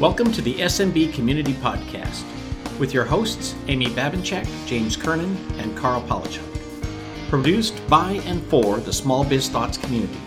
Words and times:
Welcome 0.00 0.32
to 0.32 0.40
the 0.40 0.54
SMB 0.54 1.12
Community 1.12 1.52
Podcast 1.52 2.24
with 2.78 2.94
your 2.94 3.04
hosts, 3.04 3.54
Amy 3.68 3.88
Babinchak, 3.88 4.48
James 4.66 4.96
Kernan, 4.96 5.36
and 5.58 5.76
Karl 5.76 6.00
Palachuk. 6.00 6.42
Produced 7.28 7.86
by 7.86 8.12
and 8.24 8.42
for 8.44 8.78
the 8.78 8.94
Small 8.94 9.24
Biz 9.24 9.50
Thoughts 9.50 9.76
community. 9.76 10.18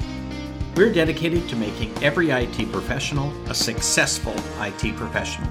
We're 0.75 0.93
dedicated 0.93 1.49
to 1.49 1.55
making 1.55 1.91
every 2.04 2.29
IT 2.29 2.71
professional 2.71 3.33
a 3.49 3.55
successful 3.55 4.36
IT 4.59 4.95
professional. 4.95 5.49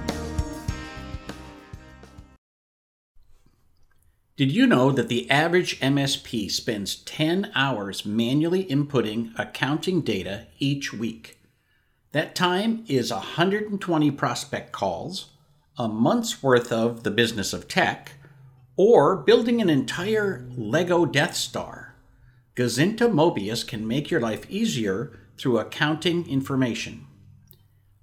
Did 4.37 4.53
you 4.53 4.65
know 4.65 4.89
that 4.93 5.09
the 5.09 5.29
average 5.29 5.81
MSP 5.81 6.49
spends 6.49 6.95
10 6.95 7.51
hours 7.55 8.05
manually 8.05 8.63
inputting 8.63 9.37
accounting 9.37 9.99
data 9.99 10.47
each 10.59 10.93
week? 10.93 11.42
That 12.13 12.35
time 12.35 12.83
is 12.87 13.11
120 13.11 14.11
prospect 14.11 14.71
calls, 14.71 15.31
a 15.79 15.87
month's 15.87 16.43
worth 16.43 16.71
of 16.71 17.01
the 17.01 17.09
business 17.09 17.53
of 17.53 17.67
tech, 17.67 18.13
or 18.77 19.15
building 19.15 19.59
an 19.59 19.69
entire 19.69 20.45
Lego 20.55 21.07
Death 21.07 21.33
Star. 21.33 21.95
Gozynta 22.55 23.11
Mobius 23.11 23.67
can 23.67 23.87
make 23.87 24.11
your 24.11 24.21
life 24.21 24.45
easier 24.47 25.17
through 25.39 25.57
accounting 25.57 26.29
information. 26.29 27.07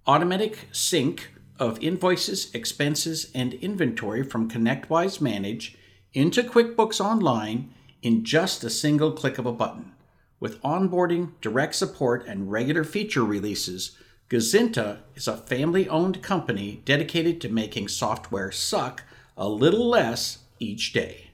Automatic 0.09 0.67
sync 0.73 1.31
of 1.61 1.81
invoices, 1.81 2.53
expenses, 2.53 3.31
and 3.33 3.55
inventory 3.55 4.25
from 4.25 4.51
ConnectWise 4.51 5.21
Manage 5.21 5.79
into 6.15 6.43
QuickBooks 6.43 7.01
Online 7.01 7.73
in 8.03 8.25
just 8.25 8.65
a 8.65 8.71
single 8.71 9.13
click 9.13 9.39
of 9.39 9.47
a 9.47 9.53
button. 9.53 9.93
With 10.41 10.61
onboarding, 10.63 11.33
direct 11.43 11.75
support, 11.75 12.27
and 12.27 12.51
regular 12.51 12.83
feature 12.83 13.25
releases, 13.25 13.97
Gozynta 14.31 14.99
is 15.17 15.27
a 15.27 15.37
family 15.37 15.89
owned 15.89 16.23
company 16.23 16.83
dedicated 16.85 17.41
to 17.41 17.49
making 17.49 17.89
software 17.89 18.53
suck 18.53 19.03
a 19.37 19.49
little 19.49 19.89
less 19.89 20.39
each 20.61 20.93
day. 20.93 21.33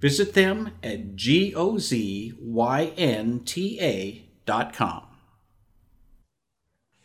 Visit 0.00 0.32
them 0.34 0.70
at 0.84 1.16
gozynta.com. 1.16 1.82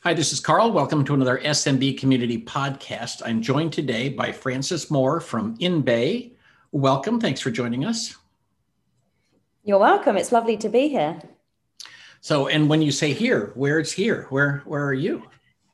Hi, 0.02 0.14
this 0.14 0.32
is 0.32 0.40
Karl. 0.40 0.72
Welcome 0.72 1.04
to 1.06 1.16
another 1.16 1.40
SMB 1.40 1.98
Community 1.98 2.40
Podcast. 2.40 3.24
I'm 3.26 3.42
joined 3.42 3.74
today 3.74 4.10
by 4.10 4.32
Frances 4.32 4.92
Moore 4.92 5.20
from 5.20 5.58
InBay 5.58 6.32
welcome. 6.72 7.20
Thanks 7.20 7.42
for 7.42 7.50
joining 7.50 7.86
us. 7.86 8.16
You're 9.64 9.80
welcome. 9.80 10.16
It's 10.16 10.32
lovely 10.32 10.58
to 10.58 10.70
be 10.70 10.90
here. 10.90 11.20
So, 12.22 12.48
and 12.48 12.70
when 12.70 12.82
you 12.82 12.92
say 12.92 13.14
here, 13.14 13.52
where 13.56 13.80
it's 13.80 13.92
here? 13.92 14.28
Where 14.30 14.62
where 14.66 14.86
are 14.86 14.94
you? 14.94 15.24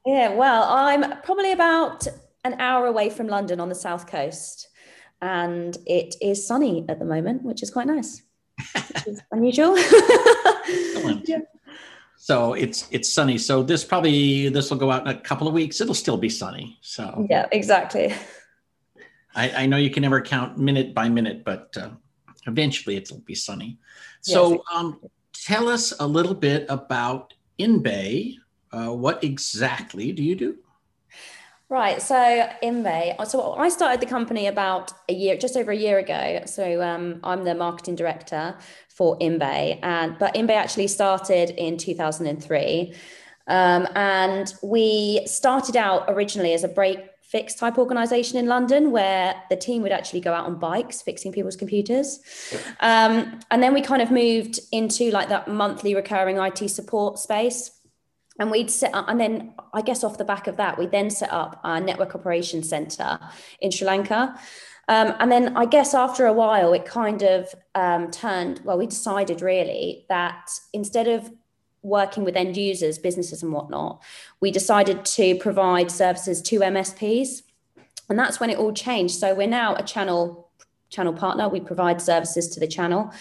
Yeah, 0.06 0.34
well, 0.34 0.64
I'm 0.64 1.22
probably 1.22 1.52
about 1.52 2.08
an 2.44 2.60
hour 2.60 2.88
away 2.88 3.10
from 3.10 3.28
London 3.28 3.60
on 3.60 3.70
the 3.70 3.76
south 3.76 4.08
coast, 4.08 4.68
and 5.22 5.78
it 5.86 6.16
is 6.22 6.46
sunny 6.46 6.86
at 6.90 7.00
the 7.00 7.06
moment, 7.06 7.44
which 7.44 7.64
is 7.64 7.72
quite 7.72 7.88
nice. 7.88 8.22
which 8.76 9.08
is 9.08 9.22
unusual. 9.32 9.78
yeah. 11.26 11.40
So 12.18 12.54
it's 12.54 12.88
it's 12.92 13.12
sunny. 13.12 13.38
So 13.38 13.64
this 13.64 13.84
probably 13.84 14.50
this 14.50 14.70
will 14.70 14.78
go 14.78 14.92
out 14.92 15.02
in 15.02 15.08
a 15.08 15.20
couple 15.20 15.48
of 15.48 15.54
weeks. 15.54 15.82
It'll 15.82 15.94
still 15.94 16.18
be 16.18 16.30
sunny. 16.30 16.78
So 16.82 17.26
yeah, 17.30 17.48
exactly. 17.52 18.14
I, 19.36 19.64
I 19.64 19.66
know 19.66 19.78
you 19.78 19.90
can 19.90 20.02
never 20.02 20.22
count 20.22 20.58
minute 20.58 20.94
by 20.94 21.10
minute, 21.10 21.44
but 21.44 21.76
uh, 21.78 21.90
eventually 22.48 22.96
it'll 22.96 23.20
be 23.20 23.36
sunny. 23.36 23.80
So, 24.22 24.52
yes. 24.52 24.62
um, 24.74 25.00
tell 25.34 25.68
us 25.68 25.94
a 26.00 26.08
little 26.08 26.34
bit 26.34 26.66
about 26.70 27.34
InBay. 27.60 28.36
Uh, 28.72 28.90
what 28.90 29.24
exactly 29.24 30.12
do 30.12 30.24
you 30.24 30.36
do? 30.36 30.58
Right. 31.70 32.02
So 32.02 32.16
InBay. 32.62 33.26
So 33.26 33.54
I 33.54 33.70
started 33.70 34.00
the 34.00 34.06
company 34.06 34.46
about 34.46 34.92
a 35.10 35.14
year, 35.14 35.36
just 35.36 35.58
over 35.58 35.72
a 35.72 35.76
year 35.76 35.98
ago. 35.98 36.42
So 36.46 36.82
um, 36.84 37.20
I'm 37.24 37.44
the 37.46 37.56
marketing 37.56 37.96
director 37.96 38.56
for 38.90 39.18
InBay, 39.18 39.80
and 39.82 40.18
but 40.20 40.36
InBay 40.36 40.52
actually 40.56 40.88
started 40.88 41.50
in 41.52 41.78
2003, 41.78 42.94
um, 43.48 43.88
and 43.96 44.54
we 44.62 45.26
started 45.26 45.76
out 45.76 46.06
originally 46.10 46.54
as 46.54 46.64
a 46.64 46.68
break 46.68 47.00
fix 47.34 47.56
type 47.56 47.80
organization 47.80 48.38
in 48.38 48.46
London 48.46 48.92
where 48.92 49.34
the 49.50 49.56
team 49.56 49.82
would 49.82 49.92
actually 49.92 50.22
go 50.22 50.32
out 50.32 50.46
on 50.46 50.60
bikes 50.60 51.02
fixing 51.02 51.32
people's 51.32 51.56
computers. 51.56 52.20
Um, 52.80 53.40
and 53.50 53.62
then 53.62 53.74
we 53.74 53.82
kind 53.82 54.04
of 54.04 54.12
moved 54.12 54.60
into 54.72 55.10
like 55.10 55.30
that 55.30 55.48
monthly 55.48 55.96
recurring 55.96 56.38
IT 56.38 56.70
support 56.70 57.18
space. 57.18 57.72
And 58.40 58.52
we'd 58.52 58.70
set 58.70 58.94
up, 58.94 59.06
and 59.10 59.20
then 59.20 59.56
I 59.74 59.82
guess 59.82 60.04
off 60.04 60.20
the 60.20 60.26
back 60.26 60.46
of 60.48 60.58
that, 60.58 60.78
we 60.78 60.86
then 60.86 61.10
set 61.10 61.32
up 61.34 61.60
our 61.64 61.80
network 61.80 62.14
operations 62.16 62.70
center 62.70 63.20
in 63.62 63.72
Sri 63.72 63.86
Lanka. 63.88 64.40
Um, 64.88 65.16
and 65.20 65.32
then 65.32 65.58
I 65.58 65.66
guess 65.66 65.94
after 65.94 66.26
a 66.28 66.34
while, 66.34 66.74
it 66.74 66.86
kind 66.86 67.24
of 67.24 67.54
um, 67.74 68.12
turned, 68.12 68.62
well, 68.64 68.78
we 68.78 68.88
decided 68.88 69.42
really 69.42 70.06
that 70.10 70.50
instead 70.72 71.08
of 71.08 71.32
working 71.84 72.24
with 72.24 72.36
end 72.36 72.58
users, 72.58 72.98
businesses, 72.98 73.44
and 73.44 73.52
whatnot, 73.52 74.02
we 74.40 74.50
decided 74.50 75.06
to 75.06 75.36
provide 75.36 75.92
services 75.92 76.42
to 76.42 76.60
MSPs. 76.60 77.44
And 78.10 78.18
that's 78.18 78.40
when 78.40 78.50
it 78.50 78.58
all 78.58 78.74
changed. 78.74 79.16
So 79.16 79.36
we're 79.36 79.48
now 79.48 79.76
a 79.76 79.84
channel 79.84 80.50
channel 80.90 81.14
partner. 81.14 81.50
We 81.50 81.60
provide 81.60 82.02
services 82.02 82.48
to 82.50 82.60
the 82.60 82.68
channel. 82.68 83.12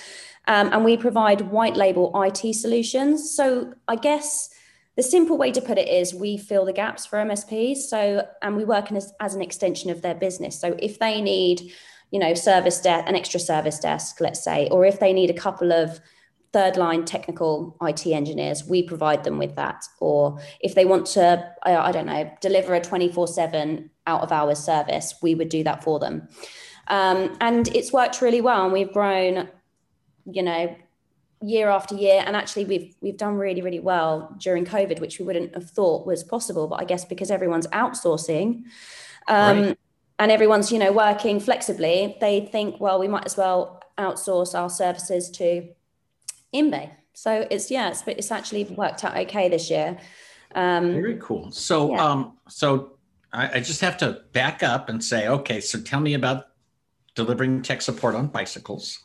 Um, 0.46 0.70
and 0.72 0.84
we 0.84 0.96
provide 0.96 1.40
white 1.40 1.76
label 1.76 2.12
IT 2.22 2.54
solutions. 2.54 3.34
So 3.34 3.74
I 3.88 3.96
guess 3.96 4.50
the 4.96 5.02
simple 5.02 5.38
way 5.38 5.50
to 5.52 5.60
put 5.60 5.78
it 5.78 5.88
is 5.88 6.12
we 6.12 6.36
fill 6.36 6.64
the 6.64 6.72
gaps 6.72 7.06
for 7.06 7.18
MSPs. 7.18 7.78
So 7.78 8.26
and 8.42 8.56
we 8.56 8.64
work 8.64 8.92
as, 8.92 9.12
as 9.20 9.34
an 9.34 9.42
extension 9.42 9.90
of 9.90 10.02
their 10.02 10.14
business. 10.14 10.60
So 10.60 10.76
if 10.78 10.98
they 10.98 11.20
need, 11.20 11.72
you 12.10 12.18
know, 12.18 12.34
service 12.34 12.80
desk, 12.80 13.08
an 13.08 13.16
extra 13.16 13.40
service 13.40 13.78
desk, 13.78 14.20
let's 14.20 14.42
say, 14.42 14.68
or 14.70 14.84
if 14.84 15.00
they 15.00 15.12
need 15.12 15.30
a 15.30 15.34
couple 15.34 15.72
of 15.72 16.00
third 16.52 16.76
line 16.76 17.04
technical 17.04 17.76
IT 17.82 18.06
engineers, 18.06 18.64
we 18.64 18.82
provide 18.82 19.24
them 19.24 19.38
with 19.38 19.56
that. 19.56 19.84
Or 20.00 20.38
if 20.60 20.74
they 20.74 20.84
want 20.84 21.06
to, 21.08 21.50
I, 21.62 21.76
I 21.76 21.92
don't 21.92 22.06
know, 22.06 22.30
deliver 22.40 22.74
a 22.74 22.80
24 22.80 23.28
7 23.28 23.90
out 24.06 24.20
of 24.20 24.32
hours 24.32 24.58
service, 24.58 25.14
we 25.22 25.34
would 25.34 25.48
do 25.48 25.64
that 25.64 25.82
for 25.82 25.98
them. 25.98 26.28
Um, 26.88 27.36
and 27.40 27.68
it's 27.74 27.92
worked 27.92 28.20
really 28.20 28.40
well. 28.40 28.64
And 28.64 28.72
we've 28.72 28.92
grown, 28.92 29.48
you 30.26 30.42
know, 30.42 30.76
year 31.40 31.68
after 31.68 31.94
year. 31.94 32.22
And 32.26 32.36
actually, 32.36 32.66
we've 32.66 32.94
we've 33.00 33.16
done 33.16 33.36
really, 33.36 33.62
really 33.62 33.80
well 33.80 34.34
during 34.38 34.64
COVID, 34.64 35.00
which 35.00 35.18
we 35.18 35.24
wouldn't 35.24 35.54
have 35.54 35.70
thought 35.70 36.06
was 36.06 36.22
possible. 36.22 36.66
But 36.68 36.80
I 36.80 36.84
guess 36.84 37.04
because 37.04 37.30
everyone's 37.30 37.66
outsourcing. 37.68 38.64
Um, 39.28 39.62
right. 39.62 39.78
And 40.18 40.30
everyone's, 40.30 40.70
you 40.70 40.78
know, 40.78 40.92
working 40.92 41.40
flexibly. 41.40 42.16
They 42.20 42.48
think, 42.52 42.80
well, 42.80 43.00
we 43.00 43.08
might 43.08 43.24
as 43.24 43.36
well 43.36 43.82
outsource 43.98 44.56
our 44.56 44.70
services 44.70 45.30
to 45.30 45.68
InBay. 46.54 46.90
So 47.14 47.46
it's 47.50 47.70
yeah, 47.70 47.90
it's 47.90 48.02
it's 48.06 48.30
actually 48.30 48.64
worked 48.64 49.04
out 49.04 49.16
okay 49.16 49.48
this 49.48 49.70
year. 49.70 49.98
Um, 50.54 50.92
Very 50.92 51.18
cool. 51.20 51.50
So 51.50 51.92
yeah. 51.92 52.04
um, 52.04 52.38
so 52.48 52.92
I, 53.32 53.58
I 53.58 53.60
just 53.60 53.80
have 53.80 53.96
to 53.98 54.22
back 54.32 54.62
up 54.62 54.88
and 54.88 55.02
say, 55.02 55.28
okay, 55.28 55.60
so 55.60 55.80
tell 55.80 56.00
me 56.00 56.14
about 56.14 56.46
delivering 57.14 57.62
tech 57.62 57.82
support 57.82 58.14
on 58.14 58.28
bicycles. 58.28 58.98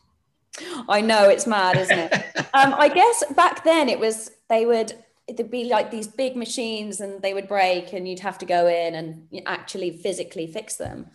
I 0.90 1.02
know 1.02 1.30
it's 1.30 1.46
mad, 1.46 1.78
isn't 1.78 2.00
it? 2.00 2.14
um, 2.54 2.74
I 2.74 2.90
guess 2.90 3.24
back 3.36 3.64
then 3.64 3.90
it 3.90 4.00
was 4.00 4.32
they 4.50 4.66
would 4.66 4.94
it'd 5.28 5.52
be 5.52 5.66
like 5.66 5.92
these 5.92 6.08
big 6.08 6.36
machines 6.38 7.02
and 7.02 7.22
they 7.22 7.34
would 7.34 7.48
break 7.48 7.92
and 7.92 8.08
you'd 8.08 8.20
have 8.20 8.38
to 8.38 8.46
go 8.46 8.68
in 8.68 8.96
and 8.96 9.28
actually 9.46 9.92
physically 9.92 10.48
fix 10.48 10.78
them. 10.78 11.08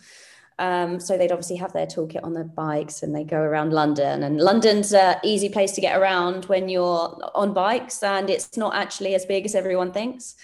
Um, 0.59 0.99
so 0.99 1.17
they'd 1.17 1.31
obviously 1.31 1.55
have 1.57 1.73
their 1.73 1.85
toolkit 1.85 2.23
on 2.23 2.33
their 2.33 2.43
bikes 2.43 3.03
and 3.03 3.15
they 3.15 3.23
go 3.23 3.39
around 3.39 3.73
London. 3.73 4.23
And 4.23 4.39
London's 4.39 4.93
an 4.93 5.17
easy 5.23 5.49
place 5.49 5.71
to 5.73 5.81
get 5.81 5.97
around 5.97 6.45
when 6.45 6.69
you're 6.69 7.19
on 7.35 7.53
bikes, 7.53 8.03
and 8.03 8.29
it's 8.29 8.55
not 8.57 8.75
actually 8.75 9.15
as 9.15 9.25
big 9.25 9.45
as 9.45 9.55
everyone 9.55 9.91
thinks. 9.91 10.35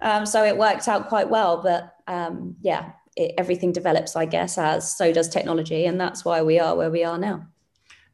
Um, 0.00 0.26
so 0.26 0.44
it 0.44 0.56
worked 0.56 0.88
out 0.88 1.08
quite 1.08 1.28
well. 1.28 1.62
But 1.62 1.94
um, 2.06 2.56
yeah, 2.62 2.92
it, 3.16 3.34
everything 3.38 3.72
develops, 3.72 4.16
I 4.16 4.24
guess, 4.24 4.58
as 4.58 4.96
so 4.96 5.12
does 5.12 5.28
technology, 5.28 5.86
and 5.86 6.00
that's 6.00 6.24
why 6.24 6.42
we 6.42 6.58
are 6.58 6.74
where 6.76 6.90
we 6.90 7.04
are 7.04 7.18
now. 7.18 7.46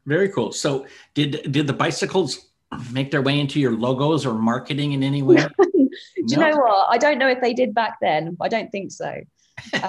Very 0.05 0.29
cool. 0.29 0.51
So 0.51 0.85
did 1.13 1.51
did 1.51 1.67
the 1.67 1.73
bicycles 1.73 2.49
make 2.91 3.11
their 3.11 3.21
way 3.21 3.39
into 3.39 3.59
your 3.59 3.73
logos 3.73 4.25
or 4.25 4.33
marketing 4.33 4.93
in 4.93 5.03
any 5.03 5.21
way? 5.21 5.37
Do 6.27 6.35
you 6.35 6.37
know 6.37 6.55
what? 6.57 6.87
I 6.89 6.97
don't 6.97 7.17
know 7.17 7.27
if 7.27 7.41
they 7.41 7.53
did 7.53 7.73
back 7.73 7.97
then. 8.01 8.37
I 8.39 8.47
don't 8.47 8.71
think 8.71 8.91
so. 8.91 9.15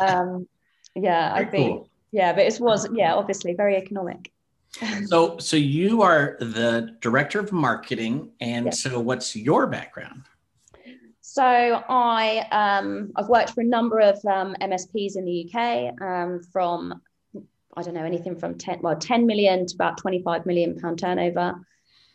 Yeah 0.94 1.34
very 1.34 1.46
i 1.46 1.50
think 1.50 1.70
cool. 1.70 1.88
yeah 2.12 2.32
but 2.32 2.46
it 2.46 2.60
was 2.60 2.88
yeah 2.92 3.14
obviously 3.14 3.54
very 3.54 3.76
economic 3.76 4.30
so 5.06 5.38
so 5.38 5.56
you 5.56 6.02
are 6.02 6.36
the 6.40 6.96
director 7.00 7.40
of 7.40 7.52
marketing 7.52 8.30
and 8.40 8.66
yes. 8.66 8.80
so 8.80 9.00
what's 9.00 9.34
your 9.34 9.66
background 9.66 10.22
so 11.22 11.44
I 11.44 12.44
um, 12.50 13.12
I've 13.14 13.28
worked 13.28 13.50
for 13.50 13.60
a 13.60 13.64
number 13.64 14.00
of 14.00 14.16
um, 14.26 14.56
MSPs 14.60 15.14
in 15.14 15.24
the 15.24 15.48
UK 15.48 16.02
um, 16.02 16.40
from 16.52 17.00
I 17.76 17.82
don't 17.82 17.94
know 17.94 18.04
anything 18.04 18.36
from 18.36 18.58
10 18.58 18.80
well 18.82 18.96
10 18.96 19.26
million 19.26 19.64
to 19.66 19.74
about 19.76 19.98
25 19.98 20.44
million 20.44 20.76
pound 20.80 20.98
turnover 20.98 21.54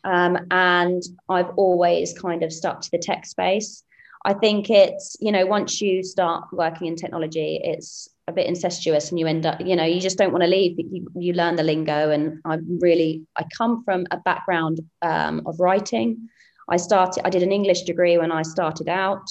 um, 0.04 0.38
and 0.52 1.02
I've 1.30 1.52
always 1.56 2.18
kind 2.18 2.44
of 2.44 2.52
stuck 2.52 2.82
to 2.82 2.92
the 2.92 2.98
tech 2.98 3.26
space 3.26 3.86
I 4.26 4.34
think 4.34 4.72
it's, 4.72 5.16
you 5.20 5.32
know, 5.32 5.46
once 5.46 5.80
you 5.80 6.02
start 6.04 6.46
working 6.52 6.88
in 6.88 6.96
technology, 6.96 7.62
it's 7.64 8.10
a 8.28 8.32
bit 8.32 8.48
incestuous 8.48 9.10
and 9.10 9.20
you 9.20 9.28
end 9.28 9.46
up, 9.46 9.62
you 9.62 9.76
know, 9.76 9.84
you 9.84 10.02
just 10.02 10.18
don't 10.18 10.32
want 10.32 10.44
to 10.44 10.50
leave. 10.50 10.78
You, 10.78 11.08
you 11.16 11.34
learn 11.34 11.56
the 11.56 11.64
lingo. 11.64 12.10
And 12.10 12.40
I 12.44 12.58
really, 12.80 13.26
I 13.38 13.46
come 13.56 13.84
from 13.84 14.08
a 14.12 14.18
background 14.18 14.80
um, 15.02 15.44
of 15.46 15.60
writing. 15.60 16.30
I 16.68 16.78
started, 16.78 17.26
I 17.26 17.30
did 17.30 17.44
an 17.44 17.52
English 17.52 17.84
degree 17.84 18.18
when 18.18 18.32
I 18.32 18.42
started 18.42 18.90
out. 18.90 19.30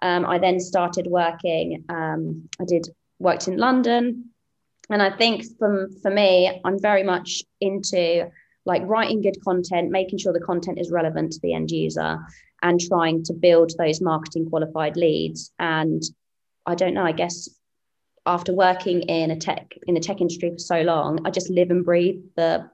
Um, 0.00 0.24
I 0.24 0.38
then 0.38 0.60
started 0.60 1.06
working, 1.06 1.84
um, 1.88 2.48
I 2.60 2.64
did 2.64 2.88
worked 3.18 3.48
in 3.48 3.58
London. 3.58 4.30
And 4.90 5.02
I 5.02 5.10
think 5.10 5.44
from 5.58 5.88
for 6.00 6.10
me, 6.10 6.60
I'm 6.64 6.80
very 6.80 7.02
much 7.02 7.42
into 7.60 8.30
like 8.64 8.82
writing 8.84 9.22
good 9.22 9.36
content, 9.44 9.90
making 9.90 10.18
sure 10.18 10.32
the 10.32 10.40
content 10.40 10.78
is 10.78 10.90
relevant 10.90 11.32
to 11.32 11.40
the 11.42 11.54
end 11.54 11.70
user 11.70 12.18
and 12.62 12.80
trying 12.80 13.22
to 13.24 13.32
build 13.32 13.72
those 13.78 14.00
marketing 14.00 14.48
qualified 14.48 14.96
leads. 14.96 15.52
And 15.58 16.02
I 16.66 16.74
don't 16.74 16.94
know, 16.94 17.04
I 17.04 17.12
guess 17.12 17.48
after 18.26 18.52
working 18.52 19.02
in 19.02 19.30
a 19.30 19.36
tech 19.36 19.74
in 19.86 19.94
the 19.94 20.00
tech 20.00 20.20
industry 20.20 20.50
for 20.50 20.58
so 20.58 20.82
long, 20.82 21.26
I 21.26 21.30
just 21.30 21.50
live 21.50 21.70
and 21.70 21.84
breathe 21.84 22.22
the 22.36 22.70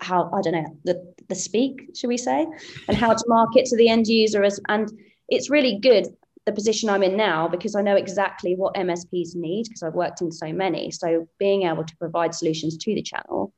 how 0.00 0.30
I 0.32 0.40
don't 0.40 0.54
know 0.54 0.78
the 0.84 1.14
the 1.28 1.34
speak, 1.34 1.90
should 1.94 2.08
we 2.08 2.16
say, 2.16 2.46
and 2.88 2.96
how 2.96 3.12
to 3.12 3.24
market 3.28 3.66
to 3.66 3.76
the 3.76 3.88
end 3.88 4.06
user 4.06 4.42
as 4.42 4.60
and 4.68 4.90
it's 5.28 5.50
really 5.50 5.78
good 5.78 6.06
the 6.44 6.52
position 6.52 6.88
I'm 6.88 7.02
in 7.02 7.16
now 7.16 7.46
because 7.46 7.76
I 7.76 7.82
know 7.82 7.94
exactly 7.94 8.56
what 8.56 8.74
MSPs 8.74 9.36
need 9.36 9.64
because 9.64 9.82
I've 9.82 9.94
worked 9.94 10.22
in 10.22 10.32
so 10.32 10.52
many. 10.52 10.90
So 10.90 11.28
being 11.38 11.62
able 11.62 11.84
to 11.84 11.96
provide 11.96 12.34
solutions 12.34 12.76
to 12.78 12.94
the 12.94 13.02
channel, 13.02 13.54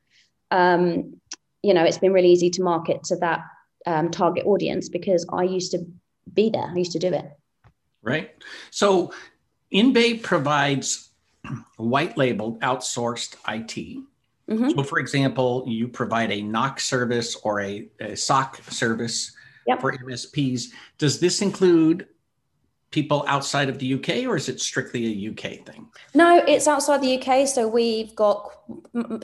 um, 0.51 1.19
you 1.63 1.73
know, 1.73 1.83
it's 1.83 1.99
been 1.99 2.13
really 2.13 2.31
easy 2.31 2.51
to 2.51 2.63
market 2.63 3.03
to 3.05 3.17
that 3.17 3.41
um, 3.87 4.11
target 4.11 4.45
audience 4.45 4.91
because 4.91 5.27
I 5.33 5.45
used 5.45 5.73
to 5.73 5.87
be 6.33 6.51
there. 6.51 6.71
I 6.71 6.77
used 6.77 6.93
to 6.93 6.99
do 6.99 7.13
it. 7.13 7.25
Right. 8.03 8.33
So 8.71 9.13
InBay 9.73 10.23
provides 10.23 11.11
white 11.77 12.17
labeled 12.17 12.61
outsourced 12.61 13.35
IT. 13.49 13.99
Mm-hmm. 14.49 14.71
So, 14.71 14.83
for 14.83 14.99
example, 14.99 15.65
you 15.67 15.89
provide 15.89 16.31
a 16.31 16.43
NOC 16.43 16.81
service 16.81 17.37
or 17.37 17.61
a, 17.61 17.89
a 18.01 18.17
SOC 18.17 18.57
service 18.71 19.33
yep. 19.67 19.81
for 19.81 19.93
MSPs. 19.93 20.67
Does 20.99 21.19
this 21.19 21.41
include 21.41 22.07
people 22.91 23.25
outside 23.27 23.69
of 23.69 23.79
the 23.79 23.95
UK 23.95 24.25
or 24.27 24.37
is 24.37 24.49
it 24.49 24.61
strictly 24.61 25.07
a 25.07 25.31
UK 25.31 25.67
thing? 25.67 25.89
No, 26.15 26.45
it's 26.47 26.69
outside 26.69 27.03
the 27.03 27.21
UK. 27.21 27.49
So 27.49 27.67
we've 27.67 28.15
got 28.15 28.53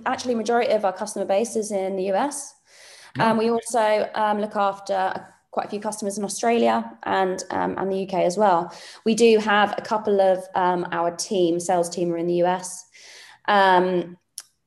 actually 0.06 0.34
majority 0.34 0.72
of 0.72 0.84
our 0.84 0.92
customer 0.92 1.24
base 1.24 1.54
is 1.54 1.70
in 1.70 1.96
the 1.96 2.10
US. 2.12 2.54
Um, 3.18 3.36
we 3.36 3.50
also 3.50 4.08
um, 4.14 4.40
look 4.40 4.56
after 4.56 5.26
quite 5.50 5.66
a 5.66 5.70
few 5.70 5.80
customers 5.80 6.16
in 6.16 6.24
Australia 6.24 6.96
and 7.04 7.42
um, 7.50 7.76
and 7.78 7.90
the 7.90 8.06
UK 8.06 8.14
as 8.14 8.36
well. 8.36 8.72
We 9.04 9.14
do 9.14 9.38
have 9.38 9.74
a 9.76 9.82
couple 9.82 10.20
of 10.20 10.44
um, 10.54 10.86
our 10.92 11.10
team, 11.10 11.60
sales 11.60 11.88
team, 11.88 12.12
are 12.12 12.16
in 12.16 12.26
the 12.26 12.42
US, 12.44 12.84
um, 13.48 14.16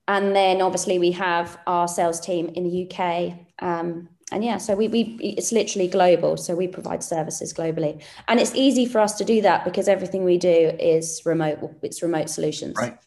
and 0.07 0.35
then 0.35 0.61
obviously 0.61 0.99
we 0.99 1.11
have 1.11 1.57
our 1.67 1.87
sales 1.87 2.19
team 2.19 2.49
in 2.49 2.63
the 2.63 2.89
UK. 2.89 3.33
Um, 3.59 4.09
and 4.31 4.43
yeah, 4.43 4.57
so 4.57 4.75
we, 4.75 4.87
we 4.87 5.01
it's 5.21 5.51
literally 5.51 5.87
global. 5.87 6.37
So 6.37 6.55
we 6.55 6.67
provide 6.67 7.03
services 7.03 7.53
globally, 7.53 8.01
and 8.27 8.39
it's 8.39 8.55
easy 8.55 8.85
for 8.85 8.99
us 8.99 9.15
to 9.17 9.25
do 9.25 9.41
that 9.41 9.63
because 9.63 9.87
everything 9.87 10.23
we 10.23 10.37
do 10.37 10.75
is 10.79 11.21
remote. 11.25 11.59
It's 11.81 12.01
remote 12.01 12.29
solutions. 12.29 12.75
Right. 12.77 12.97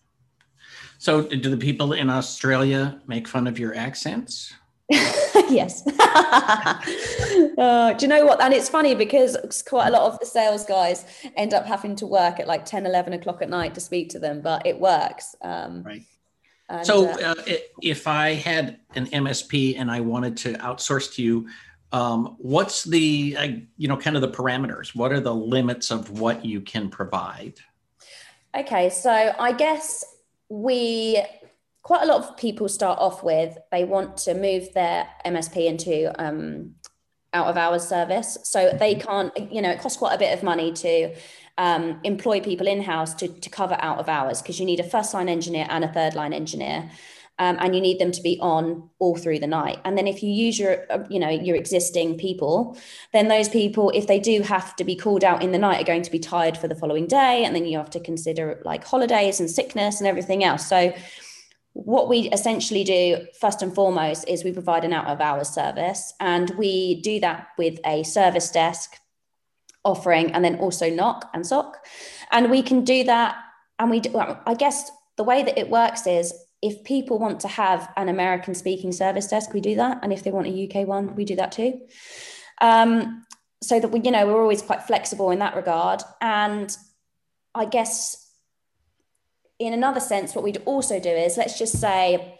So, 0.98 1.22
do 1.22 1.50
the 1.50 1.58
people 1.58 1.92
in 1.92 2.08
Australia 2.08 3.00
make 3.06 3.28
fun 3.28 3.46
of 3.46 3.58
your 3.58 3.74
accents? 3.74 4.54
yes. 5.50 5.84
uh, 5.98 7.92
do 7.94 8.04
you 8.04 8.08
know 8.08 8.24
what? 8.24 8.40
And 8.40 8.54
it's 8.54 8.68
funny 8.68 8.94
because 8.94 9.36
quite 9.68 9.88
a 9.88 9.90
lot 9.90 10.12
of 10.12 10.20
the 10.20 10.26
sales 10.26 10.64
guys 10.64 11.04
end 11.36 11.54
up 11.54 11.66
having 11.66 11.96
to 11.96 12.06
work 12.06 12.38
at 12.38 12.46
like 12.46 12.64
10, 12.64 12.86
11 12.86 13.12
o'clock 13.14 13.42
at 13.42 13.50
night 13.50 13.74
to 13.74 13.80
speak 13.80 14.10
to 14.10 14.20
them, 14.20 14.40
but 14.40 14.64
it 14.64 14.78
works. 14.78 15.34
Um, 15.42 15.82
right. 15.82 16.02
And, 16.68 16.86
so 16.86 17.08
uh, 17.08 17.34
uh, 17.36 17.52
if 17.82 18.06
I 18.06 18.34
had 18.34 18.78
an 18.94 19.06
MSP 19.06 19.78
and 19.78 19.90
I 19.90 20.00
wanted 20.00 20.36
to 20.38 20.52
outsource 20.54 21.14
to 21.14 21.22
you, 21.22 21.48
um, 21.92 22.36
what's 22.38 22.84
the, 22.84 23.36
uh, 23.38 23.48
you 23.76 23.88
know, 23.88 23.96
kind 23.96 24.16
of 24.16 24.22
the 24.22 24.30
parameters? 24.30 24.94
What 24.94 25.12
are 25.12 25.20
the 25.20 25.34
limits 25.34 25.90
of 25.90 26.10
what 26.10 26.44
you 26.44 26.60
can 26.60 26.90
provide? 26.90 27.54
Okay. 28.56 28.88
So 28.90 29.10
I 29.10 29.52
guess 29.52 30.04
we 30.48 31.22
quite 31.86 32.02
a 32.02 32.06
lot 32.06 32.20
of 32.20 32.36
people 32.36 32.68
start 32.68 32.98
off 32.98 33.22
with 33.22 33.56
they 33.70 33.84
want 33.84 34.16
to 34.16 34.34
move 34.34 34.74
their 34.74 35.08
MSP 35.24 35.66
into 35.66 36.12
um, 36.20 36.74
out 37.32 37.46
of 37.46 37.56
hours 37.56 37.86
service. 37.86 38.36
So 38.42 38.72
they 38.76 38.96
mm-hmm. 38.96 39.06
can't, 39.06 39.52
you 39.52 39.62
know, 39.62 39.70
it 39.70 39.78
costs 39.78 39.96
quite 39.96 40.12
a 40.12 40.18
bit 40.18 40.36
of 40.36 40.42
money 40.42 40.72
to 40.72 41.14
um, 41.58 42.00
employ 42.02 42.40
people 42.40 42.66
in 42.66 42.82
house 42.82 43.14
to, 43.14 43.28
to 43.28 43.48
cover 43.50 43.76
out 43.78 43.98
of 43.98 44.08
hours 44.08 44.42
because 44.42 44.58
you 44.58 44.66
need 44.66 44.80
a 44.80 44.82
first 44.82 45.14
line 45.14 45.28
engineer 45.28 45.68
and 45.70 45.84
a 45.84 45.92
third 45.92 46.16
line 46.16 46.32
engineer. 46.32 46.90
Um, 47.38 47.56
and 47.60 47.72
you 47.72 47.80
need 47.80 48.00
them 48.00 48.10
to 48.10 48.22
be 48.22 48.36
on 48.40 48.90
all 48.98 49.14
through 49.14 49.38
the 49.38 49.46
night. 49.46 49.78
And 49.84 49.96
then 49.96 50.08
if 50.08 50.24
you 50.24 50.30
use 50.30 50.58
your, 50.58 50.90
uh, 50.90 51.04
you 51.08 51.20
know, 51.20 51.28
your 51.28 51.54
existing 51.54 52.18
people, 52.18 52.76
then 53.12 53.28
those 53.28 53.48
people, 53.48 53.92
if 53.94 54.08
they 54.08 54.18
do 54.18 54.40
have 54.40 54.74
to 54.74 54.84
be 54.84 54.96
called 54.96 55.22
out 55.22 55.40
in 55.40 55.52
the 55.52 55.58
night, 55.58 55.80
are 55.80 55.84
going 55.84 56.02
to 56.02 56.10
be 56.10 56.18
tired 56.18 56.58
for 56.58 56.66
the 56.66 56.74
following 56.74 57.06
day. 57.06 57.44
And 57.44 57.54
then 57.54 57.64
you 57.64 57.78
have 57.78 57.90
to 57.90 58.00
consider 58.00 58.60
like 58.64 58.82
holidays 58.84 59.38
and 59.38 59.48
sickness 59.48 60.00
and 60.00 60.08
everything 60.08 60.42
else. 60.42 60.66
So 60.66 60.92
what 61.84 62.08
we 62.08 62.30
essentially 62.30 62.84
do 62.84 63.26
first 63.38 63.60
and 63.60 63.74
foremost 63.74 64.26
is 64.26 64.42
we 64.42 64.52
provide 64.52 64.82
an 64.82 64.94
out 64.94 65.06
of 65.08 65.20
hours 65.20 65.50
service 65.50 66.14
and 66.20 66.50
we 66.56 67.02
do 67.02 67.20
that 67.20 67.48
with 67.58 67.78
a 67.84 68.02
service 68.02 68.50
desk 68.50 68.96
offering 69.84 70.32
and 70.32 70.42
then 70.42 70.56
also 70.56 70.88
NOC 70.88 71.22
and 71.34 71.46
SOC 71.46 71.76
and 72.32 72.50
we 72.50 72.62
can 72.62 72.82
do 72.82 73.04
that 73.04 73.36
and 73.78 73.90
we 73.90 74.00
do, 74.00 74.10
well, 74.10 74.40
i 74.46 74.54
guess 74.54 74.90
the 75.18 75.22
way 75.22 75.42
that 75.42 75.58
it 75.58 75.68
works 75.68 76.06
is 76.06 76.32
if 76.62 76.82
people 76.84 77.18
want 77.18 77.40
to 77.40 77.48
have 77.48 77.92
an 77.98 78.08
american 78.08 78.54
speaking 78.54 78.90
service 78.90 79.26
desk 79.26 79.52
we 79.52 79.60
do 79.60 79.74
that 79.74 79.98
and 80.02 80.14
if 80.14 80.24
they 80.24 80.30
want 80.30 80.46
a 80.46 80.64
uk 80.64 80.88
one 80.88 81.14
we 81.14 81.26
do 81.26 81.36
that 81.36 81.52
too. 81.52 81.78
Um, 82.62 83.26
so 83.62 83.78
that 83.78 83.88
we 83.88 84.00
you 84.00 84.10
know 84.10 84.26
we're 84.26 84.40
always 84.40 84.62
quite 84.62 84.82
flexible 84.84 85.30
in 85.30 85.40
that 85.40 85.54
regard 85.54 86.00
and 86.22 86.74
i 87.54 87.66
guess 87.66 88.25
in 89.58 89.72
another 89.72 90.00
sense, 90.00 90.34
what 90.34 90.44
we'd 90.44 90.62
also 90.64 91.00
do 91.00 91.10
is 91.10 91.36
let's 91.36 91.58
just 91.58 91.80
say 91.80 92.38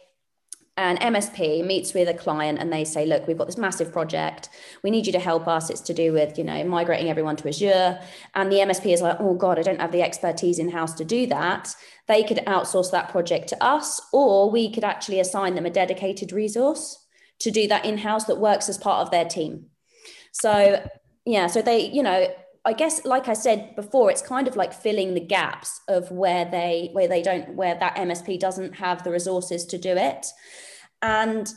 an 0.79 0.99
MSP 0.99 1.65
meets 1.65 1.95
with 1.95 2.07
a 2.07 2.15
client 2.15 2.59
and 2.59 2.71
they 2.71 2.85
say, 2.85 3.07
look, 3.07 3.27
we've 3.27 3.39
got 3.39 3.47
this 3.47 3.57
massive 3.57 3.93
project. 3.93 4.51
We 4.83 4.91
need 4.91 5.07
you 5.07 5.13
to 5.13 5.19
help 5.19 5.49
us. 5.49 5.71
It's 5.71 5.81
to 5.83 5.95
do 5.95 6.13
with, 6.13 6.37
you 6.37 6.45
know, 6.45 6.63
migrating 6.65 7.09
everyone 7.09 7.37
to 7.37 7.49
Azure. 7.49 7.99
And 8.35 8.53
the 8.53 8.57
MSP 8.57 8.93
is 8.93 9.01
like, 9.01 9.17
oh 9.19 9.35
God, 9.35 9.59
I 9.59 9.63
don't 9.63 9.81
have 9.81 9.93
the 9.93 10.03
expertise 10.03 10.59
in 10.59 10.69
house 10.69 10.93
to 10.95 11.05
do 11.05 11.27
that. 11.29 11.75
They 12.09 12.23
could 12.23 12.39
outsource 12.47 12.91
that 12.91 13.09
project 13.09 13.49
to 13.49 13.65
us, 13.65 14.03
or 14.13 14.51
we 14.51 14.71
could 14.71 14.85
actually 14.85 15.19
assign 15.19 15.55
them 15.55 15.65
a 15.65 15.71
dedicated 15.71 16.31
resource 16.31 17.07
to 17.39 17.51
do 17.51 17.67
that 17.69 17.87
in 17.87 17.99
house 17.99 18.25
that 18.25 18.39
works 18.39 18.69
as 18.69 18.77
part 18.77 19.01
of 19.01 19.11
their 19.11 19.25
team. 19.25 19.67
So, 20.33 20.87
yeah, 21.25 21.47
so 21.47 21.63
they, 21.63 21.91
you 21.91 22.03
know, 22.03 22.29
I 22.67 22.73
guess, 22.73 23.05
like 23.05 23.29
I 23.29 23.33
said 23.33 23.77
before, 23.77 24.11
it's 24.11 24.21
kind 24.21 24.49
of 24.49 24.57
like 24.57 24.73
filling 24.73 25.15
the 25.15 25.21
gaps 25.21 25.81
of 25.87 26.11
where 26.11 26.45
they 26.45 26.91
where 26.93 27.07
they 27.07 27.23
don't 27.23 27.55
where 27.55 27.77
that 27.77 27.97
MSP 27.97 28.41
doesn't 28.41 28.75
have 28.75 29.05
the 29.05 29.13
resources 29.13 29.65
to 29.67 29.79
do 29.79 29.97
it. 29.97 30.27
And 31.01 31.49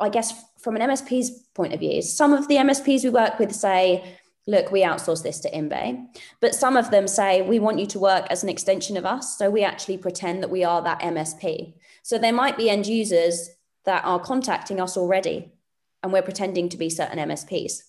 I 0.00 0.08
guess 0.08 0.32
from 0.58 0.74
an 0.76 0.82
MSP's 0.82 1.30
point 1.54 1.74
of 1.74 1.80
view, 1.80 2.00
some 2.00 2.32
of 2.32 2.48
the 2.48 2.56
MSPs 2.56 3.04
we 3.04 3.10
work 3.10 3.38
with 3.38 3.54
say, 3.54 4.16
look, 4.46 4.72
we 4.72 4.82
outsource 4.82 5.22
this 5.22 5.38
to 5.40 5.50
InBay. 5.50 6.06
But 6.40 6.54
some 6.54 6.78
of 6.78 6.90
them 6.90 7.06
say, 7.06 7.42
we 7.42 7.58
want 7.58 7.78
you 7.78 7.86
to 7.86 7.98
work 7.98 8.26
as 8.30 8.42
an 8.42 8.48
extension 8.48 8.96
of 8.96 9.04
us. 9.04 9.36
So 9.36 9.50
we 9.50 9.64
actually 9.64 9.98
pretend 9.98 10.42
that 10.42 10.50
we 10.50 10.64
are 10.64 10.82
that 10.82 11.00
MSP. 11.00 11.74
So 12.02 12.18
there 12.18 12.32
might 12.32 12.56
be 12.56 12.70
end 12.70 12.86
users 12.86 13.50
that 13.84 14.04
are 14.04 14.20
contacting 14.20 14.80
us 14.80 14.96
already, 14.96 15.52
and 16.02 16.12
we're 16.12 16.22
pretending 16.22 16.68
to 16.70 16.76
be 16.76 16.90
certain 16.90 17.18
MSPs, 17.18 17.82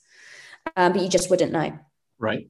um, 0.76 0.94
but 0.94 1.02
you 1.02 1.10
just 1.10 1.30
wouldn't 1.30 1.52
know. 1.52 1.78
Right. 2.20 2.50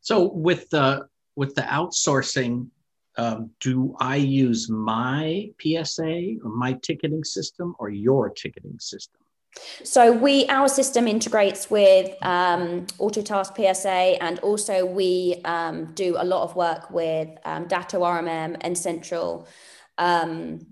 So 0.00 0.28
with 0.32 0.68
the 0.70 1.06
with 1.36 1.54
the 1.54 1.62
outsourcing, 1.62 2.68
um, 3.16 3.50
do 3.60 3.94
I 3.98 4.16
use 4.16 4.68
my 4.70 5.50
PSA 5.60 6.36
or 6.42 6.50
my 6.50 6.74
ticketing 6.82 7.24
system 7.24 7.74
or 7.78 7.90
your 7.90 8.30
ticketing 8.30 8.78
system? 8.78 9.20
So 9.84 10.12
we 10.12 10.46
our 10.46 10.68
system 10.68 11.06
integrates 11.06 11.70
with 11.70 12.10
um, 12.22 12.86
Autotask 12.98 13.54
PSA, 13.54 14.22
and 14.22 14.38
also 14.40 14.86
we 14.86 15.40
um, 15.44 15.92
do 15.92 16.16
a 16.18 16.24
lot 16.24 16.42
of 16.42 16.56
work 16.56 16.90
with 16.90 17.28
um, 17.44 17.66
Datto 17.68 18.00
RMM 18.00 18.56
N-central, 18.62 19.46
um, 19.98 20.66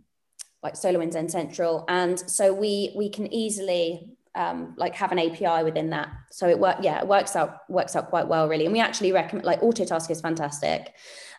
like 0.63 0.75
SolarWinds 0.75 1.15
N-central, 1.15 1.85
and 1.89 2.19
so 2.19 2.55
we 2.55 2.93
we 2.97 3.11
can 3.11 3.33
easily 3.33 4.09
um, 4.35 4.75
like 4.77 4.95
have 4.95 5.13
an 5.13 5.19
API 5.19 5.65
within 5.65 5.91
that. 5.91 6.09
So 6.31 6.49
it 6.49 6.59
work, 6.59 6.79
yeah, 6.83 7.01
it 7.01 7.07
works 7.07 7.37
out 7.37 7.59
works 7.69 7.97
out 7.97 8.09
quite 8.11 8.29
well, 8.29 8.49
really. 8.49 8.65
And 8.65 8.73
we 8.73 8.81
actually 8.81 9.13
recommend 9.13 9.45
like 9.45 9.61
Autotask 9.61 10.11
is 10.11 10.21
fantastic, 10.21 10.95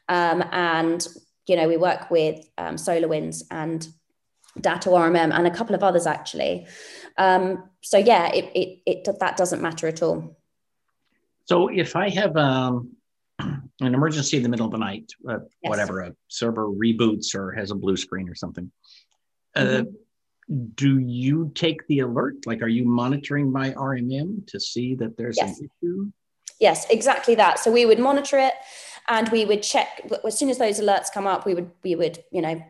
um, 0.10 0.44
and 0.52 1.06
you 1.48 1.56
know 1.56 1.68
we 1.68 1.78
work 1.78 2.12
with 2.12 2.46
um, 2.58 2.76
SolarWinds 2.76 3.44
and 3.50 3.88
Datto 4.60 4.92
RMM 4.92 5.34
and 5.34 5.48
a 5.48 5.52
couple 5.52 5.76
of 5.76 5.84
others 5.84 6.06
actually. 6.06 6.68
Um, 7.18 7.70
so 7.82 7.98
yeah, 7.98 8.32
it, 8.34 8.52
it 8.56 8.80
it 8.86 9.20
that 9.20 9.38
doesn't 9.38 9.62
matter 9.62 9.88
at 9.88 10.02
all. 10.02 10.38
So 11.46 11.70
if 11.70 11.96
I 11.96 12.10
have 12.10 12.36
um, 12.38 12.96
an 13.40 13.62
emergency 13.80 14.38
in 14.38 14.44
the 14.44 14.50
middle 14.50 14.66
of 14.66 14.72
the 14.72 14.78
night, 14.78 15.12
uh, 15.28 15.40
yes. 15.62 15.70
whatever, 15.70 16.02
a 16.02 16.16
server 16.28 16.68
reboots 16.68 17.36
or 17.36 17.52
has 17.52 17.72
a 17.72 17.76
blue 17.76 17.98
screen 17.98 18.30
or 18.30 18.36
something, 18.36 18.72
uh, 19.56 19.62
mm-hmm. 19.62 19.92
Do 20.76 21.00
you 21.00 21.52
take 21.56 21.86
the 21.88 22.00
alert? 22.00 22.46
Like, 22.46 22.62
are 22.62 22.68
you 22.68 22.86
monitoring 22.86 23.52
my 23.52 23.72
RMM 23.72 24.46
to 24.48 24.60
see 24.60 24.96
that 24.96 25.18
there's 25.18 25.38
yes. 25.38 25.60
an 25.60 25.70
issue? 25.82 26.12
Yes, 26.60 26.88
exactly 26.90 27.36
that. 27.36 27.60
So 27.60 27.72
we 27.72 27.86
would 27.86 28.00
monitor 28.00 28.38
it 28.38 28.54
and 29.08 29.30
we 29.30 29.46
would 29.46 29.64
check 29.64 30.02
as 30.26 30.38
soon 30.38 30.50
as 30.50 30.58
those 30.58 30.80
alerts 30.80 31.12
come 31.12 31.28
up 31.28 31.46
we 31.46 31.54
would 31.54 31.72
we 31.84 31.96
would 31.96 32.24
you 32.32 32.42
know 32.42 32.62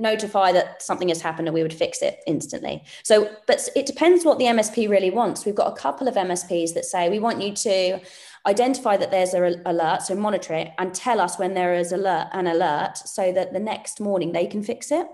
notify 0.00 0.52
that 0.52 0.82
something 0.82 1.08
has 1.08 1.20
happened 1.20 1.48
and 1.48 1.54
we 1.54 1.62
would 1.62 1.72
fix 1.72 2.02
it 2.02 2.20
instantly 2.26 2.82
so 3.02 3.30
but 3.46 3.68
it 3.76 3.86
depends 3.86 4.24
what 4.24 4.38
the 4.38 4.44
msp 4.44 4.88
really 4.88 5.10
wants 5.10 5.44
we've 5.44 5.54
got 5.54 5.72
a 5.72 5.76
couple 5.76 6.08
of 6.08 6.14
msps 6.14 6.74
that 6.74 6.84
say 6.84 7.08
we 7.08 7.18
want 7.18 7.42
you 7.42 7.52
to 7.52 8.00
identify 8.46 8.96
that 8.96 9.10
there's 9.10 9.34
an 9.34 9.60
alert 9.66 10.02
so 10.02 10.14
monitor 10.14 10.54
it 10.54 10.70
and 10.78 10.94
tell 10.94 11.20
us 11.20 11.38
when 11.38 11.54
there 11.54 11.74
is 11.74 11.92
alert 11.92 12.28
an 12.32 12.46
alert 12.46 12.96
so 12.96 13.32
that 13.32 13.52
the 13.52 13.60
next 13.60 14.00
morning 14.00 14.32
they 14.32 14.46
can 14.46 14.62
fix 14.62 14.90
it 14.90 15.06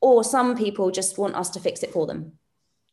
or 0.00 0.24
some 0.24 0.56
people 0.56 0.90
just 0.90 1.18
want 1.18 1.34
us 1.34 1.48
to 1.50 1.60
fix 1.60 1.82
it 1.82 1.92
for 1.92 2.06
them 2.06 2.32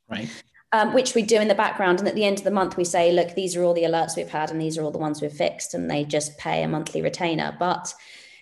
right 0.08 0.29
um, 0.72 0.94
which 0.94 1.15
we 1.15 1.22
do 1.22 1.39
in 1.39 1.48
the 1.48 1.56
background. 1.56 2.00
And 2.00 2.08
at 2.08 2.15
the 2.15 2.25
end 2.25 2.38
of 2.38 2.44
the 2.44 2.51
month, 2.51 2.77
we 2.77 2.84
say, 2.84 3.12
look, 3.12 3.34
these 3.34 3.56
are 3.56 3.63
all 3.63 3.74
the 3.74 3.84
alerts 3.84 4.15
we've 4.15 4.29
had, 4.29 4.51
and 4.51 4.62
these 4.62 4.77
are 4.77 4.84
all 4.84 4.91
the 4.91 4.98
ones 4.98 5.22
we've 5.22 5.34
fixed, 5.34 5.74
and 5.74 5.89
they 5.89 6.03
just 6.03 6.38
pay 6.38 6.63
a 6.63 6.68
monthly 6.68 7.01
retainer. 7.01 7.56
But 7.58 7.94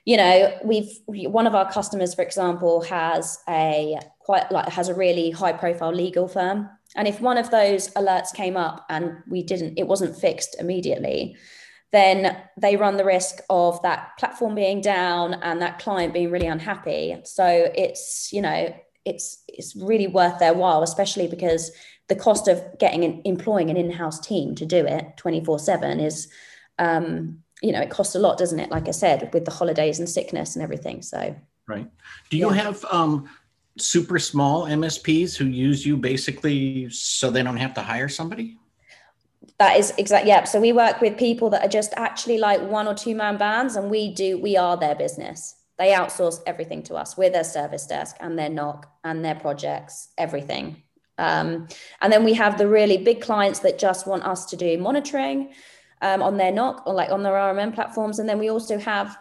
you 0.07 0.15
know, 0.15 0.57
we've 0.63 0.89
one 1.05 1.47
of 1.47 1.53
our 1.53 1.69
customers, 1.69 2.15
for 2.15 2.21
example, 2.21 2.81
has 2.83 3.39
a 3.49 3.97
quite 4.21 4.49
like 4.53 4.69
has 4.69 4.87
a 4.87 4.95
really 4.95 5.31
high 5.31 5.51
profile 5.51 5.93
legal 5.93 6.29
firm, 6.29 6.69
and 6.95 7.09
if 7.09 7.19
one 7.19 7.37
of 7.37 7.51
those 7.51 7.89
alerts 7.89 8.33
came 8.33 8.55
up 8.55 8.85
and 8.89 9.17
we 9.29 9.43
didn't, 9.43 9.77
it 9.77 9.85
wasn't 9.85 10.15
fixed 10.15 10.55
immediately. 10.61 11.35
Then 11.91 12.37
they 12.57 12.77
run 12.77 12.95
the 12.95 13.03
risk 13.03 13.39
of 13.49 13.81
that 13.81 14.11
platform 14.17 14.55
being 14.55 14.79
down 14.79 15.33
and 15.43 15.61
that 15.61 15.79
client 15.79 16.13
being 16.13 16.31
really 16.31 16.47
unhappy. 16.47 17.17
So 17.25 17.69
it's, 17.75 18.29
you 18.31 18.41
know, 18.41 18.73
it's 19.03 19.43
it's 19.49 19.75
really 19.75 20.07
worth 20.07 20.39
their 20.39 20.53
while, 20.53 20.83
especially 20.83 21.27
because 21.27 21.69
the 22.07 22.15
cost 22.15 22.47
of 22.47 22.63
getting 22.79 23.03
and 23.03 23.21
employing 23.25 23.69
an 23.69 23.75
in-house 23.75 24.21
team 24.21 24.55
to 24.55 24.65
do 24.65 24.85
it 24.85 25.17
24 25.17 25.59
7 25.59 25.99
is 25.99 26.29
um, 26.79 27.39
you 27.61 27.71
know 27.71 27.81
it 27.81 27.89
costs 27.89 28.15
a 28.15 28.19
lot 28.19 28.37
doesn't 28.37 28.59
it? 28.59 28.69
Like 28.69 28.87
i 28.87 28.91
said 28.91 29.29
with 29.33 29.45
the 29.45 29.51
holidays 29.51 29.99
and 29.99 30.09
sickness 30.09 30.55
and 30.55 30.63
everything 30.63 31.01
so. 31.01 31.35
Right. 31.67 31.89
Do 32.29 32.37
you 32.37 32.49
yeah. 32.53 32.61
have 32.63 32.85
um, 32.85 33.29
super 33.77 34.19
small 34.19 34.65
msps 34.65 35.35
who 35.35 35.45
use 35.45 35.85
you 35.85 35.97
basically 35.97 36.89
so 36.89 37.29
they 37.29 37.43
don't 37.43 37.57
have 37.57 37.73
to 37.75 37.81
hire 37.81 38.09
somebody? 38.09 38.57
That 39.59 39.77
is 39.77 39.93
exactly 39.97 40.29
yeah. 40.29 40.43
So 40.43 40.59
we 40.59 40.71
work 40.71 41.01
with 41.01 41.17
people 41.17 41.49
that 41.49 41.65
are 41.65 41.69
just 41.69 41.93
actually 41.95 42.37
like 42.37 42.61
one 42.61 42.87
or 42.87 42.93
two 42.93 43.15
man 43.15 43.37
bands 43.37 43.75
and 43.75 43.89
we 43.89 44.13
do 44.13 44.37
we 44.37 44.55
are 44.55 44.77
their 44.77 44.95
business. 44.95 45.55
They 45.77 45.91
outsource 45.91 46.41
everything 46.47 46.83
to 46.83 46.95
us. 46.95 47.17
We're 47.17 47.29
their 47.29 47.43
service 47.43 47.85
desk 47.85 48.15
and 48.19 48.37
their 48.37 48.49
NOC 48.49 48.85
and 49.03 49.23
their 49.23 49.35
projects 49.35 50.09
everything. 50.17 50.83
Um, 51.19 51.67
and 52.01 52.13
then 52.13 52.23
we 52.23 52.33
have 52.33 52.57
the 52.57 52.67
really 52.67 52.97
big 52.97 53.21
clients 53.21 53.59
that 53.59 53.79
just 53.79 54.05
want 54.05 54.23
us 54.23 54.45
to 54.47 54.55
do 54.55 54.77
monitoring 54.77 55.51
um, 56.01 56.21
on 56.21 56.37
their 56.37 56.51
NOC 56.51 56.83
or 56.85 56.93
like 56.93 57.11
on 57.11 57.23
their 57.23 57.33
RMM 57.33 57.73
platforms. 57.73 58.19
And 58.19 58.27
then 58.27 58.39
we 58.39 58.49
also 58.49 58.77
have 58.77 59.17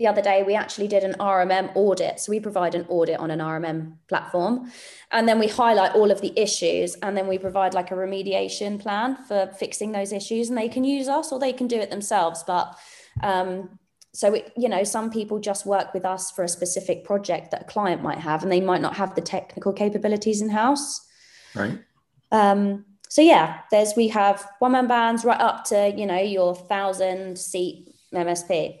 the 0.00 0.06
other 0.06 0.22
day 0.22 0.42
we 0.42 0.54
actually 0.54 0.88
did 0.88 1.04
an 1.04 1.14
RMM 1.20 1.72
audit. 1.74 2.20
So 2.20 2.30
we 2.30 2.40
provide 2.40 2.74
an 2.74 2.86
audit 2.88 3.20
on 3.20 3.30
an 3.30 3.38
RMM 3.38 3.98
platform, 4.08 4.72
and 5.12 5.28
then 5.28 5.38
we 5.38 5.46
highlight 5.46 5.94
all 5.94 6.10
of 6.10 6.22
the 6.22 6.32
issues, 6.40 6.94
and 7.02 7.14
then 7.14 7.28
we 7.28 7.36
provide 7.36 7.74
like 7.74 7.90
a 7.90 7.94
remediation 7.94 8.80
plan 8.80 9.18
for 9.28 9.50
fixing 9.58 9.92
those 9.92 10.10
issues. 10.10 10.48
And 10.48 10.56
they 10.56 10.70
can 10.70 10.84
use 10.84 11.06
us 11.06 11.30
or 11.30 11.38
they 11.38 11.52
can 11.52 11.66
do 11.66 11.76
it 11.76 11.90
themselves. 11.90 12.42
But 12.46 12.74
um, 13.22 13.78
so 14.14 14.32
it, 14.32 14.50
you 14.56 14.70
know, 14.70 14.84
some 14.84 15.10
people 15.10 15.38
just 15.38 15.66
work 15.66 15.92
with 15.92 16.06
us 16.06 16.30
for 16.30 16.44
a 16.44 16.48
specific 16.48 17.04
project 17.04 17.50
that 17.50 17.62
a 17.62 17.66
client 17.66 18.02
might 18.02 18.18
have, 18.18 18.42
and 18.42 18.50
they 18.50 18.62
might 18.62 18.80
not 18.80 18.96
have 18.96 19.14
the 19.14 19.20
technical 19.20 19.74
capabilities 19.74 20.40
in 20.40 20.48
house. 20.48 21.06
Right. 21.54 21.78
Um, 22.32 22.86
so 23.10 23.22
yeah, 23.22 23.58
there's 23.72 23.94
we 23.96 24.06
have 24.08 24.48
one 24.60 24.70
man 24.72 24.86
bands 24.86 25.24
right 25.24 25.40
up 25.40 25.64
to 25.64 25.92
you 25.96 26.06
know 26.06 26.20
your 26.20 26.54
thousand 26.54 27.36
seat 27.36 27.92
MSP. 28.14 28.78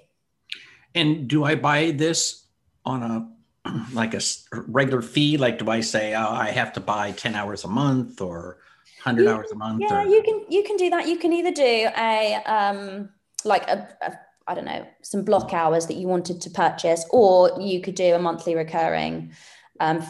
And 0.94 1.26
do 1.26 1.42
I 1.42 1.56
buy 1.56 1.90
this 1.90 2.46
on 2.84 3.02
a 3.02 3.28
like 3.92 4.14
a 4.14 4.20
regular 4.52 5.02
fee? 5.02 5.36
Like, 5.36 5.58
do 5.58 5.68
I 5.68 5.80
say 5.80 6.14
oh, 6.14 6.30
I 6.30 6.52
have 6.52 6.72
to 6.74 6.80
buy 6.80 7.10
ten 7.10 7.34
hours 7.34 7.64
a 7.64 7.68
month 7.68 8.20
or 8.20 8.58
hundred 9.02 9.26
hours 9.26 9.50
a 9.50 9.56
month? 9.56 9.82
Yeah, 9.82 10.04
or? 10.04 10.06
you 10.06 10.22
can 10.22 10.44
you 10.48 10.62
can 10.62 10.76
do 10.76 10.90
that. 10.90 11.08
You 11.08 11.18
can 11.18 11.32
either 11.32 11.50
do 11.50 11.88
a 11.98 12.40
um 12.46 13.08
like 13.44 13.66
a, 13.66 13.88
a 14.00 14.12
I 14.46 14.54
don't 14.54 14.64
know, 14.64 14.86
some 15.02 15.24
block 15.24 15.52
hours 15.52 15.88
that 15.88 15.94
you 15.94 16.06
wanted 16.06 16.40
to 16.42 16.50
purchase, 16.50 17.04
or 17.10 17.60
you 17.60 17.80
could 17.80 17.96
do 17.96 18.14
a 18.14 18.18
monthly 18.20 18.54
recurring 18.54 19.32
um, 19.80 20.04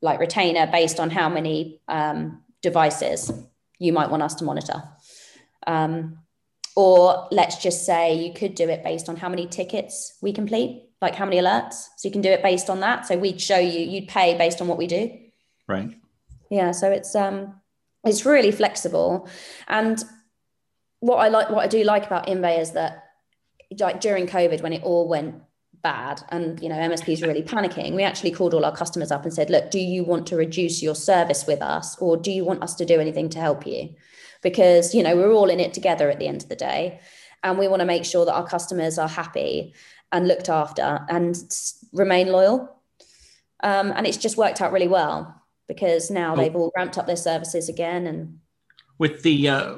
like 0.00 0.18
retainer 0.18 0.66
based 0.66 0.98
on 0.98 1.10
how 1.10 1.28
many 1.28 1.80
um, 1.86 2.42
devices 2.60 3.30
you 3.82 3.92
might 3.92 4.10
want 4.10 4.22
us 4.22 4.36
to 4.36 4.44
monitor. 4.44 4.82
Um, 5.66 6.18
or 6.76 7.28
let's 7.30 7.62
just 7.62 7.84
say 7.84 8.14
you 8.14 8.32
could 8.32 8.54
do 8.54 8.68
it 8.68 8.84
based 8.84 9.08
on 9.08 9.16
how 9.16 9.28
many 9.28 9.46
tickets 9.46 10.16
we 10.22 10.32
complete, 10.32 10.84
like 11.02 11.14
how 11.14 11.24
many 11.24 11.38
alerts. 11.38 11.88
So 11.96 12.08
you 12.08 12.12
can 12.12 12.22
do 12.22 12.30
it 12.30 12.42
based 12.42 12.70
on 12.70 12.80
that. 12.80 13.06
So 13.06 13.18
we'd 13.18 13.40
show 13.40 13.58
you, 13.58 13.80
you'd 13.80 14.08
pay 14.08 14.38
based 14.38 14.62
on 14.62 14.68
what 14.68 14.78
we 14.78 14.86
do. 14.86 15.10
Right. 15.68 15.90
Yeah. 16.50 16.70
So 16.70 16.90
it's 16.90 17.14
um 17.14 17.60
it's 18.04 18.24
really 18.24 18.52
flexible. 18.52 19.28
And 19.68 20.02
what 21.00 21.16
I 21.16 21.28
like 21.28 21.50
what 21.50 21.64
I 21.64 21.66
do 21.66 21.82
like 21.84 22.06
about 22.06 22.28
Inbay 22.28 22.60
is 22.60 22.72
that 22.72 23.04
like 23.78 24.00
during 24.00 24.26
COVID 24.26 24.62
when 24.62 24.72
it 24.72 24.82
all 24.82 25.08
went 25.08 25.34
bad 25.82 26.22
and 26.30 26.60
you 26.62 26.68
know 26.68 26.76
MSPs 26.76 27.26
really 27.26 27.42
panicking, 27.42 27.94
we 27.94 28.02
actually 28.02 28.30
called 28.30 28.54
all 28.54 28.64
our 28.64 28.74
customers 28.74 29.10
up 29.10 29.24
and 29.24 29.32
said, 29.32 29.50
look, 29.50 29.70
do 29.70 29.78
you 29.78 30.04
want 30.04 30.26
to 30.28 30.36
reduce 30.36 30.82
your 30.82 30.94
service 30.94 31.46
with 31.46 31.62
us 31.62 31.96
or 31.98 32.16
do 32.16 32.30
you 32.30 32.44
want 32.44 32.62
us 32.62 32.74
to 32.76 32.84
do 32.84 33.00
anything 33.00 33.28
to 33.30 33.38
help 33.38 33.66
you? 33.66 33.94
Because 34.42 34.94
you 34.94 35.02
know 35.02 35.16
we're 35.16 35.32
all 35.32 35.50
in 35.50 35.60
it 35.60 35.74
together 35.74 36.10
at 36.10 36.18
the 36.18 36.28
end 36.28 36.42
of 36.42 36.48
the 36.48 36.56
day, 36.56 37.00
and 37.42 37.58
we 37.58 37.68
want 37.68 37.80
to 37.80 37.86
make 37.86 38.04
sure 38.04 38.24
that 38.24 38.34
our 38.34 38.46
customers 38.46 38.98
are 38.98 39.08
happy 39.08 39.74
and 40.10 40.28
looked 40.28 40.48
after 40.48 41.00
and 41.08 41.36
remain 41.92 42.28
loyal. 42.28 42.76
Um, 43.62 43.92
and 43.94 44.06
it's 44.06 44.16
just 44.16 44.36
worked 44.36 44.60
out 44.60 44.72
really 44.72 44.88
well 44.88 45.42
because 45.68 46.10
now 46.10 46.34
oh. 46.34 46.36
they've 46.36 46.54
all 46.54 46.72
ramped 46.76 46.98
up 46.98 47.06
their 47.06 47.16
services 47.16 47.68
again 47.68 48.06
and 48.06 48.38
with 48.98 49.22
the 49.22 49.48
uh, 49.48 49.74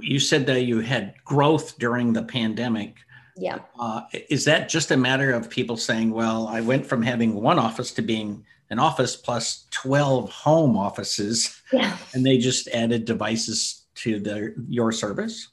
you 0.00 0.18
said 0.18 0.46
that 0.46 0.62
you 0.62 0.80
had 0.80 1.14
growth 1.24 1.78
during 1.78 2.12
the 2.12 2.22
pandemic. 2.22 2.96
Yeah. 3.36 3.60
Uh, 3.78 4.02
is 4.28 4.44
that 4.44 4.68
just 4.68 4.90
a 4.90 4.96
matter 4.96 5.32
of 5.32 5.48
people 5.48 5.76
saying, 5.76 6.10
well, 6.10 6.48
I 6.48 6.60
went 6.60 6.86
from 6.86 7.02
having 7.02 7.34
one 7.34 7.58
office 7.58 7.90
to 7.92 8.02
being 8.02 8.44
an 8.70 8.78
office 8.78 9.16
plus 9.16 9.66
12 9.70 10.30
home 10.30 10.76
offices 10.76 11.60
yeah. 11.72 11.96
and 12.14 12.24
they 12.24 12.38
just 12.38 12.68
added 12.68 13.04
devices 13.04 13.84
to 13.96 14.18
their 14.18 14.54
your 14.68 14.92
service? 14.92 15.48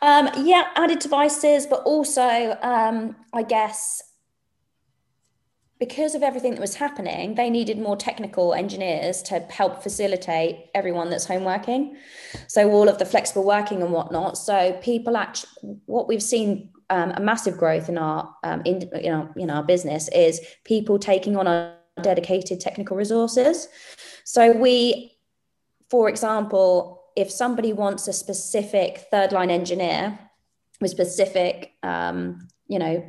Um, 0.00 0.30
yeah, 0.38 0.68
added 0.76 1.00
devices, 1.00 1.66
but 1.66 1.82
also 1.82 2.56
um, 2.62 3.16
I 3.32 3.42
guess 3.42 4.02
because 5.80 6.14
of 6.14 6.22
everything 6.22 6.52
that 6.52 6.60
was 6.60 6.74
happening, 6.74 7.34
they 7.34 7.48
needed 7.48 7.78
more 7.78 7.96
technical 7.96 8.52
engineers 8.52 9.22
to 9.22 9.40
help 9.48 9.82
facilitate 9.82 10.66
everyone 10.74 11.08
that's 11.08 11.24
home 11.24 11.42
working. 11.42 11.96
So 12.48 12.70
all 12.70 12.88
of 12.88 12.98
the 12.98 13.06
flexible 13.06 13.44
working 13.44 13.82
and 13.82 13.90
whatnot. 13.90 14.36
So 14.36 14.78
people 14.82 15.16
actually, 15.16 15.78
what 15.86 16.06
we've 16.06 16.22
seen 16.22 16.68
um, 16.90 17.12
a 17.12 17.20
massive 17.20 17.56
growth 17.56 17.88
in 17.88 17.96
our 17.96 18.34
um, 18.44 18.62
in, 18.64 18.82
in 18.98 19.12
our 19.12 19.30
in 19.36 19.50
our 19.50 19.62
business 19.62 20.08
is 20.08 20.40
people 20.64 20.98
taking 20.98 21.36
on 21.36 21.46
our 21.46 21.74
dedicated 22.02 22.60
technical 22.60 22.96
resources. 22.96 23.68
So 24.24 24.52
we, 24.52 25.12
for 25.88 26.08
example, 26.08 27.02
if 27.16 27.30
somebody 27.30 27.72
wants 27.72 28.08
a 28.08 28.12
specific 28.12 29.06
third 29.10 29.32
line 29.32 29.50
engineer 29.50 30.18
with 30.80 30.90
specific 30.90 31.72
um, 31.82 32.48
you 32.66 32.78
know 32.78 33.04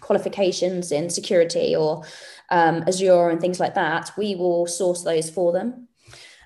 qualifications 0.00 0.92
in 0.92 1.10
security 1.10 1.74
or 1.76 2.04
um, 2.50 2.84
Azure 2.86 3.28
and 3.28 3.40
things 3.40 3.60
like 3.60 3.74
that, 3.74 4.10
we 4.16 4.34
will 4.34 4.66
source 4.66 5.02
those 5.02 5.30
for 5.30 5.52
them. 5.52 5.88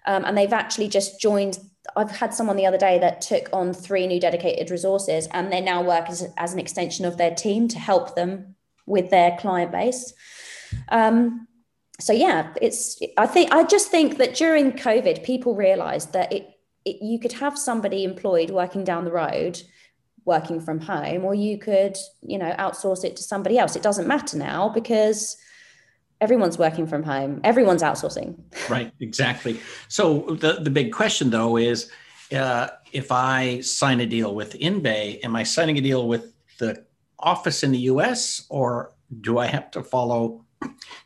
Um, 0.06 0.24
and 0.24 0.36
they've 0.36 0.52
actually 0.52 0.88
just 0.88 1.20
joined. 1.20 1.58
I've 1.96 2.10
had 2.10 2.34
someone 2.34 2.56
the 2.56 2.66
other 2.66 2.78
day 2.78 2.98
that 2.98 3.20
took 3.20 3.48
on 3.52 3.72
three 3.72 4.06
new 4.06 4.20
dedicated 4.20 4.70
resources, 4.70 5.28
and 5.32 5.52
they 5.52 5.60
now 5.60 5.82
work 5.82 6.08
as, 6.08 6.28
as 6.36 6.52
an 6.52 6.58
extension 6.58 7.04
of 7.04 7.16
their 7.16 7.34
team 7.34 7.68
to 7.68 7.78
help 7.78 8.14
them 8.14 8.54
with 8.86 9.10
their 9.10 9.36
client 9.38 9.72
base. 9.72 10.12
Um, 10.88 11.46
so 11.98 12.12
yeah, 12.12 12.52
it's. 12.60 13.00
I 13.16 13.26
think 13.26 13.52
I 13.52 13.64
just 13.64 13.90
think 13.90 14.18
that 14.18 14.34
during 14.34 14.72
COVID, 14.72 15.22
people 15.24 15.54
realised 15.54 16.12
that 16.12 16.32
it, 16.32 16.48
it 16.84 17.02
you 17.02 17.18
could 17.18 17.32
have 17.32 17.58
somebody 17.58 18.04
employed 18.04 18.50
working 18.50 18.84
down 18.84 19.04
the 19.04 19.12
road 19.12 19.62
working 20.26 20.60
from 20.60 20.80
home 20.80 21.24
or 21.24 21.34
you 21.34 21.58
could 21.58 21.96
you 22.20 22.38
know 22.38 22.52
outsource 22.58 23.04
it 23.04 23.16
to 23.16 23.22
somebody 23.22 23.58
else 23.58 23.74
it 23.74 23.82
doesn't 23.82 24.06
matter 24.06 24.36
now 24.36 24.68
because 24.68 25.36
everyone's 26.20 26.58
working 26.58 26.86
from 26.86 27.02
home 27.02 27.40
everyone's 27.44 27.82
outsourcing 27.82 28.36
right 28.70 28.92
exactly 29.00 29.60
so 29.88 30.20
the 30.40 30.54
the 30.60 30.70
big 30.70 30.92
question 30.92 31.30
though 31.30 31.56
is 31.56 31.90
uh, 32.32 32.68
if 32.92 33.10
I 33.10 33.60
sign 33.60 34.00
a 34.00 34.06
deal 34.06 34.34
with 34.34 34.54
InBay, 34.54 35.24
am 35.24 35.36
I 35.36 35.42
signing 35.42 35.78
a 35.78 35.80
deal 35.80 36.06
with 36.06 36.32
the 36.58 36.84
office 37.18 37.62
in 37.62 37.72
the 37.72 37.78
U.S. 37.78 38.46
or 38.48 38.92
do 39.20 39.38
I 39.38 39.46
have 39.46 39.70
to 39.72 39.82
follow 39.82 40.44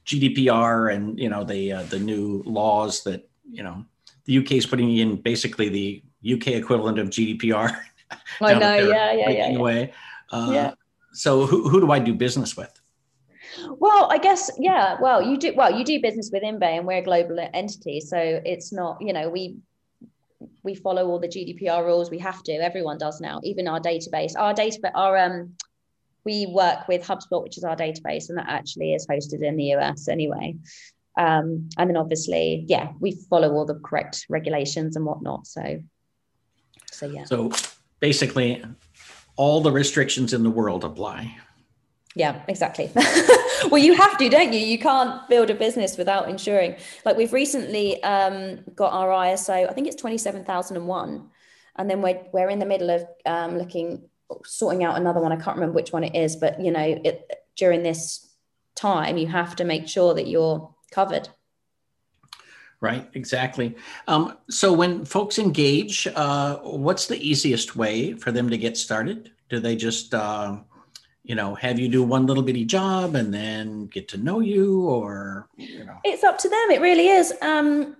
GDPR 0.06 0.94
and 0.94 1.18
you 1.18 1.28
know 1.28 1.44
the 1.44 1.72
uh, 1.72 1.82
the 1.84 1.98
new 1.98 2.42
laws 2.44 3.04
that 3.04 3.28
you 3.50 3.62
know 3.62 3.84
the 4.24 4.38
UK 4.38 4.52
is 4.52 4.66
putting 4.66 4.96
in 4.96 5.16
basically 5.16 5.68
the 5.68 6.02
UK 6.34 6.48
equivalent 6.48 6.98
of 6.98 7.10
GDPR. 7.10 7.76
I 8.40 8.54
know, 8.58 8.76
yeah, 8.76 9.12
yeah, 9.12 9.30
yeah, 9.30 9.48
yeah. 9.50 9.56
Away. 9.56 9.92
Uh, 10.30 10.50
yeah. 10.52 10.74
So 11.12 11.46
who, 11.46 11.68
who 11.68 11.80
do 11.80 11.92
I 11.92 12.00
do 12.00 12.14
business 12.14 12.56
with? 12.56 12.80
Well, 13.84 14.08
I 14.10 14.16
guess 14.16 14.50
yeah. 14.58 14.96
Well, 14.98 15.20
you 15.20 15.36
do 15.36 15.52
well. 15.54 15.70
You 15.70 15.84
do 15.84 16.00
business 16.00 16.30
with 16.32 16.42
InBay, 16.42 16.78
and 16.78 16.86
we're 16.86 17.00
a 17.00 17.02
global 17.02 17.38
entity, 17.52 18.00
so 18.00 18.16
it's 18.18 18.72
not 18.72 18.96
you 19.02 19.12
know 19.12 19.28
we 19.28 19.58
we 20.62 20.74
follow 20.74 21.06
all 21.06 21.18
the 21.18 21.28
GDPR 21.28 21.84
rules. 21.84 22.10
We 22.10 22.18
have 22.20 22.42
to. 22.44 22.52
Everyone 22.52 22.96
does 22.96 23.20
now. 23.20 23.40
Even 23.42 23.68
our 23.68 23.78
database, 23.80 24.32
our 24.38 24.54
database, 24.54 24.90
our 24.94 25.18
um, 25.18 25.52
we 26.24 26.46
work 26.46 26.88
with 26.88 27.02
HubSpot, 27.02 27.42
which 27.42 27.58
is 27.58 27.64
our 27.64 27.76
database, 27.76 28.30
and 28.30 28.38
that 28.38 28.48
actually 28.48 28.94
is 28.94 29.06
hosted 29.06 29.42
in 29.42 29.54
the 29.58 29.74
US 29.74 30.08
anyway. 30.08 30.56
Um, 31.18 31.68
and 31.76 31.90
then 31.90 31.98
obviously, 31.98 32.64
yeah, 32.66 32.92
we 33.00 33.12
follow 33.28 33.52
all 33.52 33.66
the 33.66 33.74
correct 33.74 34.24
regulations 34.30 34.96
and 34.96 35.04
whatnot. 35.04 35.46
So, 35.46 35.82
so 36.90 37.04
yeah. 37.04 37.24
So 37.24 37.52
basically, 38.00 38.64
all 39.36 39.60
the 39.60 39.72
restrictions 39.72 40.32
in 40.32 40.42
the 40.42 40.48
world 40.48 40.84
apply. 40.84 41.36
Yeah, 42.16 42.42
exactly. 42.46 42.90
well, 43.70 43.78
you 43.78 43.94
have 43.94 44.16
to, 44.18 44.28
don't 44.28 44.52
you? 44.52 44.60
You 44.60 44.78
can't 44.78 45.28
build 45.28 45.50
a 45.50 45.54
business 45.54 45.96
without 45.96 46.28
insuring. 46.28 46.76
Like 47.04 47.16
we've 47.16 47.32
recently 47.32 48.00
um, 48.04 48.60
got 48.74 48.92
our 48.92 49.08
ISO, 49.08 49.68
I 49.68 49.72
think 49.72 49.88
it's 49.88 49.96
27001. 49.96 51.28
And 51.76 51.90
then 51.90 52.02
we're, 52.02 52.20
we're 52.32 52.50
in 52.50 52.60
the 52.60 52.66
middle 52.66 52.90
of 52.90 53.04
um, 53.26 53.58
looking, 53.58 54.08
sorting 54.44 54.84
out 54.84 54.96
another 54.96 55.20
one. 55.20 55.32
I 55.32 55.36
can't 55.36 55.56
remember 55.56 55.74
which 55.74 55.92
one 55.92 56.04
it 56.04 56.14
is, 56.14 56.36
but 56.36 56.60
you 56.60 56.70
know, 56.70 57.00
it, 57.04 57.28
during 57.56 57.82
this 57.82 58.30
time, 58.76 59.16
you 59.16 59.26
have 59.26 59.56
to 59.56 59.64
make 59.64 59.88
sure 59.88 60.14
that 60.14 60.28
you're 60.28 60.72
covered. 60.92 61.28
Right, 62.80 63.08
exactly. 63.14 63.76
Um, 64.06 64.36
so 64.50 64.72
when 64.72 65.04
folks 65.04 65.38
engage, 65.38 66.06
uh, 66.14 66.58
what's 66.58 67.06
the 67.06 67.16
easiest 67.16 67.74
way 67.74 68.12
for 68.12 68.30
them 68.30 68.50
to 68.50 68.58
get 68.58 68.76
started? 68.76 69.32
Do 69.48 69.58
they 69.58 69.74
just, 69.74 70.14
uh, 70.14 70.58
you 71.24 71.34
know, 71.34 71.54
have 71.54 71.78
you 71.78 71.88
do 71.88 72.02
one 72.02 72.26
little 72.26 72.42
bitty 72.42 72.66
job 72.66 73.14
and 73.14 73.32
then 73.32 73.86
get 73.86 74.08
to 74.08 74.18
know 74.18 74.40
you, 74.40 74.82
or 74.82 75.48
you 75.56 75.84
know? 75.84 75.98
It's 76.04 76.22
up 76.22 76.38
to 76.38 76.48
them. 76.48 76.70
It 76.70 76.80
really 76.80 77.08
is. 77.08 77.32
Um, 77.40 77.96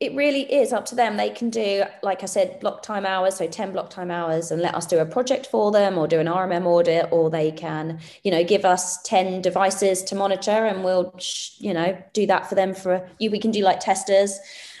it 0.00 0.14
really 0.14 0.52
is 0.52 0.72
up 0.72 0.86
to 0.86 0.94
them. 0.94 1.16
They 1.16 1.30
can 1.30 1.50
do, 1.50 1.84
like 2.02 2.22
I 2.22 2.26
said, 2.26 2.58
block 2.60 2.82
time 2.82 3.06
hours, 3.06 3.36
so 3.36 3.46
10 3.46 3.72
block 3.72 3.90
time 3.90 4.10
hours, 4.10 4.50
and 4.50 4.60
let 4.60 4.74
us 4.74 4.86
do 4.86 4.98
a 4.98 5.06
project 5.06 5.46
for 5.46 5.70
them 5.70 5.98
or 5.98 6.08
do 6.08 6.18
an 6.18 6.26
RMM 6.26 6.64
audit, 6.66 7.06
or 7.12 7.30
they 7.30 7.52
can, 7.52 8.00
you 8.22 8.30
know, 8.30 8.42
give 8.42 8.64
us 8.64 9.00
10 9.02 9.42
devices 9.42 10.02
to 10.04 10.14
monitor 10.14 10.66
and 10.66 10.84
we'll, 10.84 11.14
you 11.58 11.72
know, 11.72 11.96
do 12.12 12.26
that 12.26 12.48
for 12.48 12.54
them 12.54 12.74
for 12.74 13.08
you. 13.18 13.30
We 13.30 13.38
can 13.38 13.50
do 13.50 13.62
like 13.62 13.80
testers, 13.80 14.38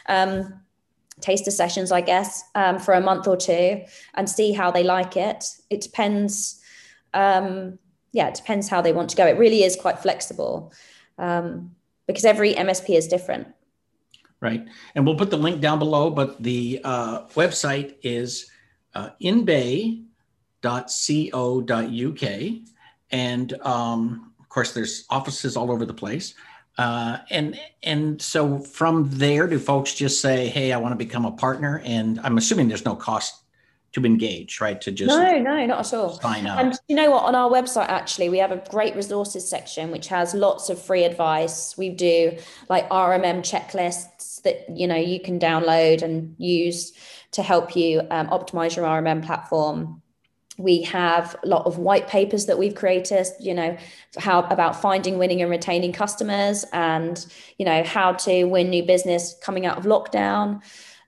um, 0.08 0.54
taster 1.20 1.50
sessions, 1.50 1.92
I 1.92 2.00
guess, 2.00 2.42
um, 2.54 2.78
for 2.78 2.94
a 2.94 3.00
month 3.00 3.28
or 3.28 3.36
two 3.36 3.84
and 4.14 4.28
see 4.28 4.52
how 4.52 4.70
they 4.70 4.82
like 4.82 5.16
it. 5.16 5.44
It 5.70 5.80
depends. 5.80 6.60
Um, 7.14 7.78
yeah, 8.12 8.28
it 8.28 8.34
depends 8.34 8.68
how 8.68 8.82
they 8.82 8.92
want 8.92 9.10
to 9.10 9.16
go. 9.16 9.26
It 9.26 9.38
really 9.38 9.64
is 9.64 9.76
quite 9.76 9.98
flexible 9.98 10.72
um, 11.18 11.74
because 12.06 12.24
every 12.24 12.54
MSP 12.54 12.96
is 12.96 13.08
different 13.08 13.48
right? 14.44 14.66
And 14.94 15.06
we'll 15.06 15.16
put 15.16 15.30
the 15.30 15.38
link 15.38 15.62
down 15.62 15.78
below, 15.78 16.10
but 16.10 16.40
the 16.42 16.80
uh, 16.84 17.22
website 17.28 17.94
is 18.02 18.50
uh, 18.94 19.10
inbay.co.uk. 19.20 20.04
And 23.10 23.52
um, 23.62 24.32
of 24.38 24.48
course, 24.50 24.72
there's 24.72 25.06
offices 25.08 25.56
all 25.56 25.72
over 25.72 25.86
the 25.86 25.94
place. 25.94 26.34
Uh, 26.76 27.18
and 27.30 27.58
and 27.84 28.20
so 28.20 28.58
from 28.58 29.08
there, 29.10 29.46
do 29.46 29.60
folks 29.60 29.94
just 29.94 30.20
say, 30.20 30.48
"Hey, 30.48 30.72
I 30.72 30.76
want 30.76 30.90
to 30.92 30.96
become 30.96 31.24
a 31.24 31.30
partner"? 31.30 31.80
And 31.84 32.18
I'm 32.24 32.36
assuming 32.36 32.66
there's 32.66 32.84
no 32.84 32.96
cost 32.96 33.43
to 33.94 34.04
engage, 34.04 34.60
right? 34.60 34.80
To 34.80 34.90
just 34.90 35.08
no, 35.08 35.38
no, 35.38 35.66
not 35.66 35.86
at 35.86 35.94
all. 35.94 36.20
Sign 36.20 36.46
up. 36.46 36.58
And 36.58 36.74
you 36.88 36.96
know 36.96 37.10
what? 37.10 37.24
On 37.24 37.34
our 37.34 37.48
website, 37.48 37.88
actually, 37.88 38.28
we 38.28 38.38
have 38.38 38.50
a 38.50 38.62
great 38.68 38.94
resources 38.96 39.48
section 39.48 39.90
which 39.90 40.08
has 40.08 40.34
lots 40.34 40.68
of 40.68 40.82
free 40.82 41.04
advice. 41.04 41.78
We 41.78 41.90
do 41.90 42.36
like 42.68 42.88
RMM 42.90 43.40
checklists 43.40 44.42
that 44.42 44.68
you 44.68 44.86
know 44.86 44.96
you 44.96 45.20
can 45.20 45.38
download 45.38 46.02
and 46.02 46.34
use 46.38 46.92
to 47.32 47.42
help 47.42 47.76
you 47.76 48.00
um, 48.10 48.28
optimize 48.28 48.76
your 48.76 48.84
RMM 48.84 49.24
platform. 49.24 50.02
We 50.58 50.82
have 50.82 51.36
a 51.42 51.48
lot 51.48 51.66
of 51.66 51.78
white 51.78 52.06
papers 52.06 52.46
that 52.46 52.58
we've 52.58 52.76
created, 52.76 53.26
you 53.40 53.54
know, 53.54 53.76
how 54.18 54.42
about 54.42 54.80
finding, 54.80 55.18
winning, 55.18 55.42
and 55.42 55.50
retaining 55.50 55.92
customers, 55.92 56.64
and 56.72 57.24
you 57.58 57.64
know 57.64 57.84
how 57.84 58.12
to 58.12 58.44
win 58.44 58.70
new 58.70 58.82
business 58.82 59.36
coming 59.40 59.66
out 59.66 59.78
of 59.78 59.84
lockdown. 59.84 60.62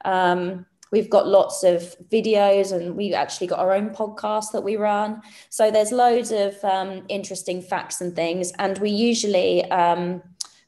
Um, 0.05 0.67
We've 0.97 1.11
got 1.11 1.29
lots 1.29 1.63
of 1.63 1.95
videos 2.11 2.73
and 2.73 2.97
we 2.97 3.13
actually 3.13 3.49
got 3.49 3.59
our 3.59 3.75
own 3.75 3.91
podcast 3.91 4.53
that 4.53 4.63
we 4.63 4.77
run. 4.77 5.21
So 5.51 5.71
there's 5.71 5.93
loads 5.93 6.33
of 6.33 6.57
um, 6.65 7.03
interesting 7.11 7.61
facts 7.61 8.01
and 8.01 8.17
things. 8.17 8.51
And 8.59 8.79
we 8.79 8.89
usually 8.89 9.71
um, 9.71 10.23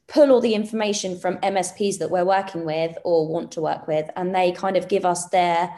pull 0.07 0.31
all 0.31 0.39
the 0.39 0.53
information 0.53 1.17
from 1.17 1.37
MSPs 1.37 1.97
that 1.97 2.11
we're 2.11 2.25
working 2.25 2.63
with 2.63 2.95
or 3.03 3.27
want 3.27 3.51
to 3.53 3.61
work 3.61 3.87
with, 3.87 4.07
and 4.15 4.35
they 4.35 4.51
kind 4.51 4.77
of 4.77 4.87
give 4.87 5.03
us 5.03 5.29
their, 5.29 5.73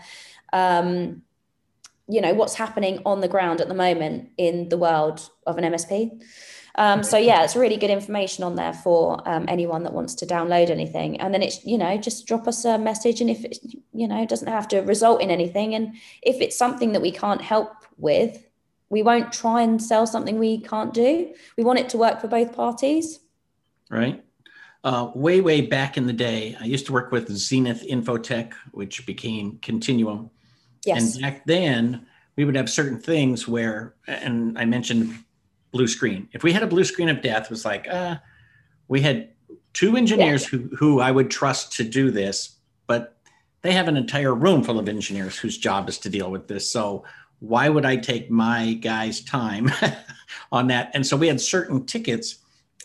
um, 0.51 1.21
you 2.11 2.19
know, 2.19 2.33
what's 2.33 2.55
happening 2.55 3.01
on 3.05 3.21
the 3.21 3.27
ground 3.29 3.61
at 3.61 3.69
the 3.69 3.73
moment 3.73 4.29
in 4.37 4.67
the 4.67 4.77
world 4.77 5.29
of 5.47 5.57
an 5.57 5.63
MSP. 5.63 6.21
Um, 6.75 7.03
so 7.03 7.17
yeah, 7.17 7.43
it's 7.43 7.55
really 7.55 7.77
good 7.77 7.89
information 7.89 8.43
on 8.43 8.55
there 8.55 8.73
for 8.73 9.27
um, 9.27 9.45
anyone 9.47 9.83
that 9.83 9.93
wants 9.93 10.15
to 10.15 10.25
download 10.25 10.69
anything. 10.69 11.19
And 11.21 11.33
then 11.33 11.41
it's 11.41 11.65
you 11.65 11.77
know 11.77 11.97
just 11.97 12.27
drop 12.27 12.47
us 12.47 12.65
a 12.65 12.77
message, 12.77 13.21
and 13.21 13.29
if 13.29 13.45
it, 13.45 13.57
you 13.93 14.07
know 14.07 14.25
doesn't 14.25 14.47
have 14.49 14.67
to 14.69 14.79
result 14.81 15.21
in 15.21 15.31
anything, 15.31 15.73
and 15.73 15.95
if 16.21 16.41
it's 16.41 16.57
something 16.57 16.91
that 16.91 17.01
we 17.01 17.11
can't 17.11 17.41
help 17.41 17.71
with, 17.97 18.45
we 18.89 19.03
won't 19.03 19.31
try 19.31 19.61
and 19.61 19.81
sell 19.81 20.05
something 20.05 20.37
we 20.37 20.59
can't 20.59 20.93
do. 20.93 21.33
We 21.57 21.63
want 21.63 21.79
it 21.79 21.89
to 21.89 21.97
work 21.97 22.19
for 22.19 22.27
both 22.27 22.53
parties. 22.53 23.19
Right. 23.89 24.23
Uh, 24.83 25.11
way 25.15 25.39
way 25.39 25.61
back 25.61 25.95
in 25.95 26.07
the 26.07 26.13
day, 26.13 26.57
I 26.59 26.65
used 26.65 26.87
to 26.87 26.93
work 26.93 27.11
with 27.11 27.29
Zenith 27.29 27.85
Infotech, 27.87 28.53
which 28.71 29.05
became 29.05 29.59
Continuum. 29.61 30.29
Yes. 30.85 31.15
And 31.15 31.21
back 31.21 31.45
then, 31.45 32.05
we 32.35 32.45
would 32.45 32.55
have 32.55 32.69
certain 32.69 32.99
things 32.99 33.47
where, 33.47 33.93
and 34.07 34.57
I 34.57 34.65
mentioned 34.65 35.15
blue 35.71 35.87
screen. 35.87 36.27
If 36.33 36.43
we 36.43 36.53
had 36.53 36.63
a 36.63 36.67
blue 36.67 36.83
screen 36.83 37.09
of 37.09 37.21
death, 37.21 37.45
it 37.45 37.49
was 37.49 37.65
like, 37.65 37.87
uh, 37.87 38.17
we 38.87 39.01
had 39.01 39.29
two 39.73 39.95
engineers 39.95 40.43
yeah. 40.43 40.59
who 40.59 40.75
who 40.75 40.99
I 40.99 41.11
would 41.11 41.31
trust 41.31 41.73
to 41.77 41.83
do 41.83 42.11
this, 42.11 42.57
but 42.87 43.17
they 43.61 43.71
have 43.73 43.87
an 43.87 43.97
entire 43.97 44.33
room 44.33 44.63
full 44.63 44.79
of 44.79 44.89
engineers 44.89 45.37
whose 45.37 45.57
job 45.57 45.87
is 45.87 45.97
to 45.99 46.09
deal 46.09 46.31
with 46.31 46.47
this. 46.47 46.69
So 46.69 47.05
why 47.39 47.69
would 47.69 47.85
I 47.85 47.95
take 47.95 48.29
my 48.29 48.73
guy's 48.73 49.21
time 49.21 49.71
on 50.51 50.67
that? 50.67 50.91
And 50.93 51.05
so 51.05 51.17
we 51.17 51.27
had 51.27 51.39
certain 51.39 51.85
tickets 51.85 52.37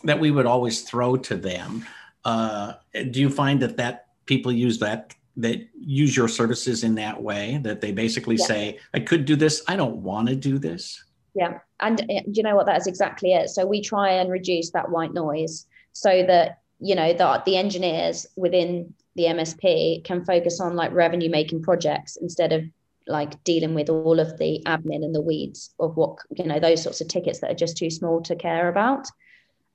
that 0.03 0.19
we 0.19 0.31
would 0.31 0.45
always 0.45 0.81
throw 0.81 1.17
to 1.17 1.35
them. 1.35 1.85
Uh, 2.23 2.73
do 3.11 3.19
you 3.19 3.29
find 3.29 3.61
that 3.61 3.77
that 3.77 4.07
people 4.25 4.51
use 4.51 4.79
that 4.79 5.13
that 5.37 5.67
use 5.79 6.17
your 6.17 6.27
services 6.27 6.83
in 6.83 6.95
that 6.95 7.21
way 7.21 7.59
that 7.61 7.79
they 7.79 7.91
basically 7.91 8.35
yeah. 8.35 8.45
say 8.45 8.79
i 8.93 8.99
could 8.99 9.23
do 9.23 9.35
this 9.35 9.63
i 9.67 9.75
don't 9.75 9.97
want 9.97 10.27
to 10.27 10.35
do 10.35 10.57
this 10.57 11.03
yeah. 11.37 11.59
And 11.79 12.01
uh, 12.01 12.21
you 12.25 12.41
know 12.41 12.55
what? 12.55 12.65
That 12.65 12.81
is 12.81 12.87
exactly 12.87 13.33
it. 13.33 13.49
So 13.49 13.63
we 13.63 13.79
try 13.79 14.09
and 14.09 14.31
reduce 14.31 14.71
that 14.71 14.89
white 14.89 15.13
noise 15.13 15.67
so 15.93 16.23
that, 16.23 16.61
you 16.79 16.95
know, 16.95 17.13
that 17.13 17.45
the 17.45 17.57
engineers 17.57 18.25
within 18.35 18.91
the 19.15 19.25
MSP 19.25 20.03
can 20.03 20.25
focus 20.25 20.59
on 20.59 20.75
like 20.75 20.91
revenue 20.91 21.29
making 21.29 21.61
projects 21.61 22.17
instead 22.17 22.53
of 22.53 22.63
like 23.05 23.43
dealing 23.43 23.75
with 23.75 23.87
all 23.87 24.19
of 24.19 24.35
the 24.39 24.63
admin 24.65 25.05
and 25.05 25.13
the 25.13 25.21
weeds 25.21 25.75
of 25.79 25.95
what, 25.95 26.17
you 26.35 26.43
know, 26.43 26.59
those 26.59 26.81
sorts 26.81 27.01
of 27.01 27.07
tickets 27.07 27.39
that 27.41 27.51
are 27.51 27.55
just 27.55 27.77
too 27.77 27.91
small 27.91 28.19
to 28.23 28.35
care 28.35 28.67
about. 28.67 29.07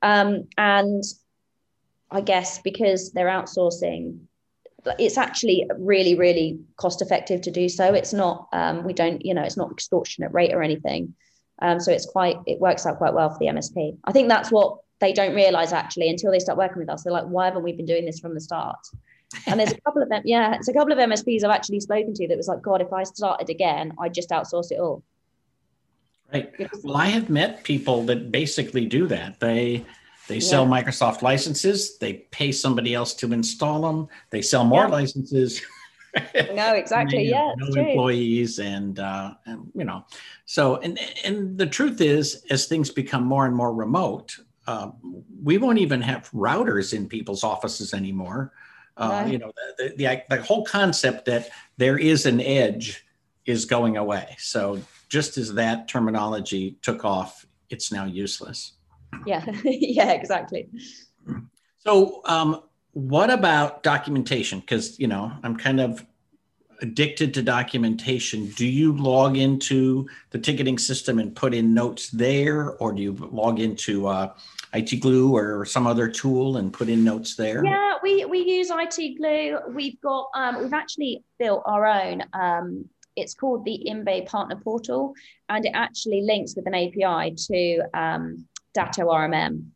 Um, 0.03 0.49
and 0.59 1.05
I 2.11 2.23
guess 2.23 2.59
because 2.59 3.13
they're 3.13 3.29
outsourcing, 3.29 4.19
it's 4.99 5.17
actually 5.17 5.67
really, 5.79 6.15
really 6.15 6.59
cost 6.77 7.03
effective 7.03 7.41
to 7.43 7.51
do 7.51 7.69
so. 7.69 7.95
It's 7.95 8.13
not, 8.13 8.49
um, 8.53 8.85
we 8.85 8.93
don't, 8.93 9.25
you 9.25 9.35
know, 9.35 9.43
it's 9.43 9.57
not 9.57 9.71
extortionate 9.71 10.33
rate 10.33 10.53
or 10.53 10.63
anything. 10.63 11.15
Um, 11.61 11.79
so 11.79 11.93
it's 11.93 12.07
quite, 12.07 12.37
it 12.47 12.61
works 12.61 12.87
out 12.87 12.99
quite 12.99 13.15
well 13.15 13.31
for 13.31 13.39
the 13.39 13.47
MSP. 13.47 13.97
I 14.05 14.13
think 14.13 14.29
that's 14.29 14.51
what 14.51 14.79
they 15.01 15.13
don't 15.13 15.35
realize 15.35 15.73
actually 15.73 16.09
until 16.09 16.33
they 16.33 16.41
start 16.41 16.59
working 16.59 16.79
with 16.79 16.89
us. 16.89 17.05
They're 17.05 17.13
like, 17.13 17.27
why 17.27 17.47
haven't 17.47 17.63
we 17.63 17.73
been 17.73 17.87
doing 17.87 18.05
this 18.05 18.19
from 18.19 18.35
the 18.35 18.41
start? 18.41 18.79
And 19.47 19.59
there's 19.59 19.73
a 19.73 19.81
couple 19.81 20.03
of 20.03 20.09
them, 20.09 20.23
yeah, 20.25 20.55
it's 20.55 20.69
a 20.69 20.73
couple 20.73 20.93
of 20.93 20.99
MSPs 20.99 21.45
I've 21.45 21.51
actually 21.51 21.81
spoken 21.81 22.13
to 22.15 22.29
that 22.29 22.37
was 22.37 22.49
like, 22.49 22.61
God, 22.61 22.83
if 22.83 22.93
I 22.93 23.05
started 23.05 23.49
again, 23.49 23.93
I'd 24.01 24.15
just 24.15 24.31
outsource 24.31 24.73
it 24.73 24.79
all. 24.79 25.03
Right. 26.33 26.53
Well, 26.83 26.97
I 26.97 27.07
have 27.07 27.31
met 27.31 27.63
people 27.63 28.03
that 28.05 28.33
basically 28.33 28.87
do 28.87 29.07
that. 29.09 29.39
They 29.41 29.85
they 30.29 30.41
sell. 30.41 30.67
Microsoft 30.67 31.23
licenses, 31.23 31.99
they 31.99 32.27
pay 32.31 32.53
somebody 32.53 32.95
else 32.95 33.15
to 33.15 33.33
install 33.33 33.83
them, 33.83 34.09
they 34.31 34.43
sell 34.43 34.65
more 34.65 34.85
yeah. 34.85 34.89
licenses. 34.91 35.63
no, 36.55 36.75
exactly. 36.75 37.29
yeah, 37.29 37.53
no 37.57 37.81
employees, 37.81 38.59
and, 38.59 38.99
uh, 38.99 39.35
and 39.47 39.71
you 39.75 39.85
know, 39.85 40.05
so 40.45 40.77
and 40.77 40.99
and 41.25 41.57
the 41.57 41.67
truth 41.67 42.01
is, 42.01 42.45
as 42.51 42.67
things 42.67 42.91
become 42.91 43.25
more 43.25 43.47
and 43.47 43.57
more 43.57 43.73
remote, 43.73 44.37
uh, 44.67 44.91
we 45.43 45.59
won't 45.59 45.79
even 45.79 46.01
have 46.01 46.31
routers 46.31 46.95
in 46.95 47.09
people's 47.09 47.43
offices 47.45 47.95
anymore. 47.95 48.53
Uh, 48.97 49.27
You 49.27 49.39
know, 49.39 49.53
the, 49.79 49.95
the, 49.97 50.23
the 50.29 50.43
whole 50.43 50.65
concept 50.65 51.25
that 51.25 51.49
there 51.79 51.99
is 51.99 52.27
an 52.27 52.41
edge 52.41 53.07
is 53.47 53.65
going 53.65 53.97
away. 53.97 54.37
So 54.39 54.81
just 55.09 55.39
as 55.39 55.55
that 55.55 55.89
terminology 55.89 56.77
took 56.83 57.05
off, 57.05 57.47
it's 57.71 57.91
now 57.91 58.05
useless. 58.05 58.73
Yeah, 59.27 59.45
yeah, 59.65 60.13
exactly. 60.13 60.69
So, 61.79 62.23
um, 62.25 62.63
what 62.93 63.31
about 63.31 63.83
documentation? 63.83 64.61
Because 64.61 64.99
you 64.99 65.07
know, 65.07 65.33
I'm 65.43 65.57
kind 65.57 65.81
of 65.81 66.05
addicted 66.83 67.33
to 67.35 67.43
documentation. 67.43 68.49
Do 68.51 68.67
you 68.67 68.95
log 68.97 69.37
into 69.37 70.09
the 70.31 70.39
ticketing 70.39 70.79
system 70.79 71.19
and 71.19 71.35
put 71.35 71.55
in 71.55 71.73
notes 71.73 72.11
there, 72.11 72.73
or 72.73 72.93
do 72.93 73.03
you 73.03 73.13
log 73.13 73.61
into 73.61 74.09
uh, 74.09 74.35
IT 74.75 75.01
Glue 75.01 75.35
or 75.35 75.65
some 75.65 75.87
other 75.87 76.09
tool 76.09 76.57
and 76.57 76.73
put 76.73 76.89
in 76.89 77.05
notes 77.05 77.37
there? 77.37 77.65
Yeah, 77.65 77.95
we 78.03 78.25
we 78.25 78.41
use 78.41 78.71
IT 78.71 79.19
Glue. 79.19 79.59
We've 79.75 80.01
got 80.01 80.29
um, 80.35 80.63
we've 80.63 80.75
actually 80.75 81.25
built 81.39 81.63
our 81.65 81.87
own. 81.87 82.23
Um, 82.33 82.89
it's 83.15 83.35
called 83.35 83.65
the 83.65 83.85
InBay 83.89 84.27
Partner 84.27 84.57
Portal, 84.57 85.15
and 85.49 85.65
it 85.65 85.73
actually 85.75 86.23
links 86.23 86.57
with 86.57 86.67
an 86.67 86.75
API 86.75 87.35
to 87.49 87.83
um, 87.95 88.47
Datto 88.75 89.09
RMM 89.09 89.67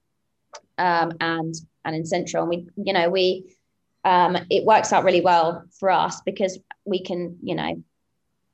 um, 0.79 1.13
and 1.21 1.55
and 1.85 1.97
N-central. 1.97 2.43
And 2.43 2.51
we, 2.51 2.69
you 2.77 2.93
know, 2.93 3.09
we 3.09 3.57
um, 4.05 4.37
it 4.51 4.65
works 4.65 4.93
out 4.93 5.05
really 5.05 5.21
well 5.21 5.65
for 5.79 5.91
us 5.91 6.21
because 6.23 6.59
we 6.85 7.03
can, 7.03 7.39
you 7.43 7.55
know, 7.55 7.83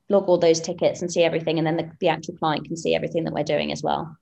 log 0.09 0.27
all 0.27 0.37
those 0.37 0.59
tickets 0.59 1.01
and 1.01 1.11
see 1.11 1.23
everything, 1.23 1.57
and 1.57 1.67
then 1.67 1.77
the, 1.77 1.91
the 1.99 2.09
actual 2.09 2.35
client 2.35 2.65
can 2.65 2.77
see 2.77 2.95
everything 2.95 3.23
that 3.23 3.33
we're 3.33 3.43
doing 3.43 3.71
as 3.71 3.83
well. 3.83 4.17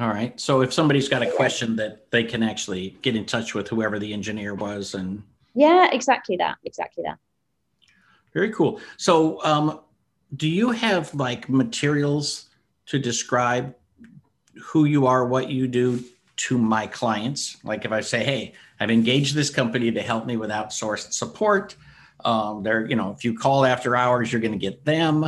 All 0.00 0.08
right. 0.08 0.38
So 0.40 0.60
if 0.62 0.72
somebody's 0.72 1.08
got 1.08 1.22
a 1.22 1.30
question 1.30 1.76
that 1.76 2.10
they 2.10 2.24
can 2.24 2.42
actually 2.42 2.96
get 3.02 3.14
in 3.14 3.24
touch 3.24 3.54
with 3.54 3.68
whoever 3.68 3.98
the 3.98 4.12
engineer 4.12 4.54
was 4.54 4.94
and 4.94 5.22
Yeah, 5.54 5.88
exactly 5.92 6.36
that. 6.38 6.56
Exactly 6.64 7.04
that. 7.06 7.18
Very 8.32 8.50
cool. 8.50 8.80
So 8.96 9.42
um, 9.44 9.80
do 10.34 10.48
you 10.48 10.70
have 10.70 11.14
like 11.14 11.48
materials 11.48 12.46
to 12.86 12.98
describe 12.98 13.74
who 14.62 14.84
you 14.84 15.06
are, 15.06 15.26
what 15.26 15.50
you 15.50 15.66
do 15.66 16.02
to 16.36 16.58
my 16.58 16.86
clients? 16.86 17.58
Like 17.64 17.84
if 17.84 17.92
I 17.92 18.00
say, 18.00 18.24
hey, 18.24 18.54
I've 18.80 18.90
engaged 18.90 19.34
this 19.34 19.50
company 19.50 19.90
to 19.92 20.02
help 20.02 20.26
me 20.26 20.36
with 20.36 20.50
outsourced 20.50 21.12
support. 21.12 21.76
Um, 22.24 22.62
they're, 22.62 22.86
you 22.86 22.96
know, 22.96 23.12
if 23.12 23.24
you 23.24 23.36
call 23.36 23.64
after 23.64 23.96
hours, 23.96 24.32
you're 24.32 24.40
going 24.40 24.52
to 24.52 24.58
get 24.58 24.84
them. 24.84 25.24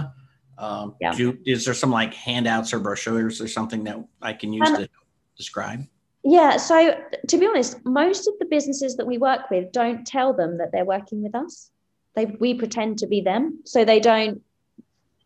Um, 0.58 0.94
yeah. 1.00 1.14
You, 1.14 1.38
is 1.44 1.64
there 1.64 1.74
some 1.74 1.90
like 1.90 2.14
handouts 2.14 2.72
or 2.72 2.80
brochures 2.80 3.40
or 3.40 3.48
something 3.48 3.84
that 3.84 4.02
I 4.22 4.32
can 4.32 4.52
use 4.52 4.68
um, 4.68 4.76
to 4.76 4.88
describe? 5.36 5.86
Yeah. 6.24 6.56
So 6.56 6.98
to 7.28 7.38
be 7.38 7.46
honest, 7.46 7.84
most 7.84 8.26
of 8.26 8.34
the 8.40 8.46
businesses 8.46 8.96
that 8.96 9.06
we 9.06 9.18
work 9.18 9.50
with 9.50 9.70
don't 9.72 10.06
tell 10.06 10.32
them 10.32 10.58
that 10.58 10.72
they're 10.72 10.84
working 10.84 11.22
with 11.22 11.34
us. 11.34 11.70
They 12.14 12.24
we 12.24 12.54
pretend 12.54 12.98
to 12.98 13.06
be 13.06 13.20
them, 13.20 13.60
so 13.64 13.84
they 13.84 14.00
don't 14.00 14.42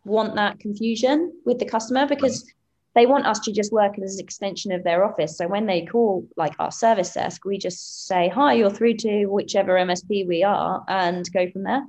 want 0.04 0.34
that 0.34 0.58
confusion 0.58 1.32
with 1.44 1.60
the 1.60 1.64
customer 1.64 2.06
because 2.06 2.42
right. 2.44 2.54
They 2.94 3.06
want 3.06 3.26
us 3.26 3.40
to 3.40 3.52
just 3.52 3.72
work 3.72 3.98
as 3.98 4.14
an 4.14 4.24
extension 4.24 4.72
of 4.72 4.82
their 4.82 5.04
office. 5.04 5.36
So 5.36 5.46
when 5.46 5.66
they 5.66 5.86
call 5.86 6.26
like 6.36 6.54
our 6.58 6.72
service 6.72 7.14
desk, 7.14 7.44
we 7.44 7.58
just 7.58 8.06
say, 8.06 8.28
"Hi, 8.28 8.54
you're 8.54 8.70
through 8.70 8.94
to 8.98 9.26
whichever 9.26 9.78
MSP 9.78 10.26
we 10.26 10.42
are," 10.42 10.84
and 10.88 11.30
go 11.32 11.48
from 11.50 11.62
there. 11.62 11.86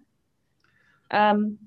Um, 1.09 1.57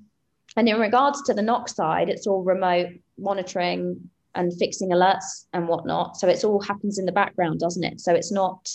and 0.56 0.68
in 0.68 0.78
regards 0.78 1.22
to 1.22 1.34
the 1.34 1.42
NOC 1.42 1.68
side, 1.68 2.08
it's 2.08 2.26
all 2.26 2.42
remote 2.42 2.90
monitoring 3.18 4.10
and 4.34 4.52
fixing 4.56 4.90
alerts 4.90 5.46
and 5.52 5.68
whatnot. 5.68 6.16
So 6.16 6.28
it's 6.28 6.44
all 6.44 6.60
happens 6.60 6.98
in 6.98 7.06
the 7.06 7.12
background, 7.12 7.60
doesn't 7.60 7.84
it? 7.84 8.00
So 8.00 8.14
it's 8.14 8.32
not 8.32 8.68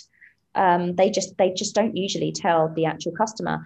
um, 0.56 0.96
they 0.96 1.10
just 1.10 1.38
they 1.38 1.52
just 1.52 1.76
don't 1.76 1.96
usually 1.96 2.32
tell 2.32 2.70
the 2.70 2.86
actual 2.86 3.12
customer. 3.14 3.66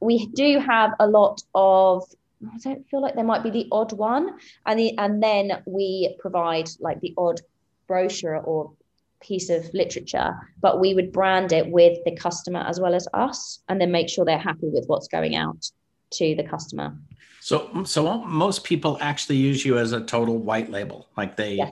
We 0.00 0.26
do 0.28 0.58
have 0.58 0.92
a 0.98 1.06
lot 1.06 1.42
of 1.54 2.04
I 2.42 2.56
don't 2.58 2.88
feel 2.88 3.02
like 3.02 3.14
there 3.14 3.24
might 3.24 3.42
be 3.42 3.50
the 3.50 3.68
odd 3.70 3.92
one, 3.92 4.38
and 4.66 4.78
the 4.78 4.96
and 4.98 5.22
then 5.22 5.62
we 5.66 6.16
provide 6.18 6.68
like 6.80 7.00
the 7.00 7.14
odd 7.18 7.40
brochure 7.86 8.36
or 8.38 8.72
piece 9.20 9.50
of 9.50 9.68
literature, 9.74 10.34
but 10.60 10.80
we 10.80 10.94
would 10.94 11.12
brand 11.12 11.52
it 11.52 11.70
with 11.70 11.98
the 12.04 12.16
customer 12.16 12.60
as 12.60 12.80
well 12.80 12.94
as 12.94 13.06
us, 13.12 13.60
and 13.68 13.80
then 13.80 13.90
make 13.90 14.08
sure 14.08 14.24
they're 14.24 14.38
happy 14.38 14.68
with 14.68 14.86
what's 14.86 15.08
going 15.08 15.36
out 15.36 15.70
to 16.12 16.34
the 16.34 16.42
customer. 16.42 16.96
So, 17.40 17.84
so 17.84 18.18
most 18.24 18.64
people 18.64 18.98
actually 19.00 19.36
use 19.36 19.64
you 19.64 19.78
as 19.78 19.92
a 19.92 20.00
total 20.00 20.38
white 20.38 20.70
label, 20.70 21.08
like 21.16 21.36
they. 21.36 21.54
Yeah. 21.54 21.70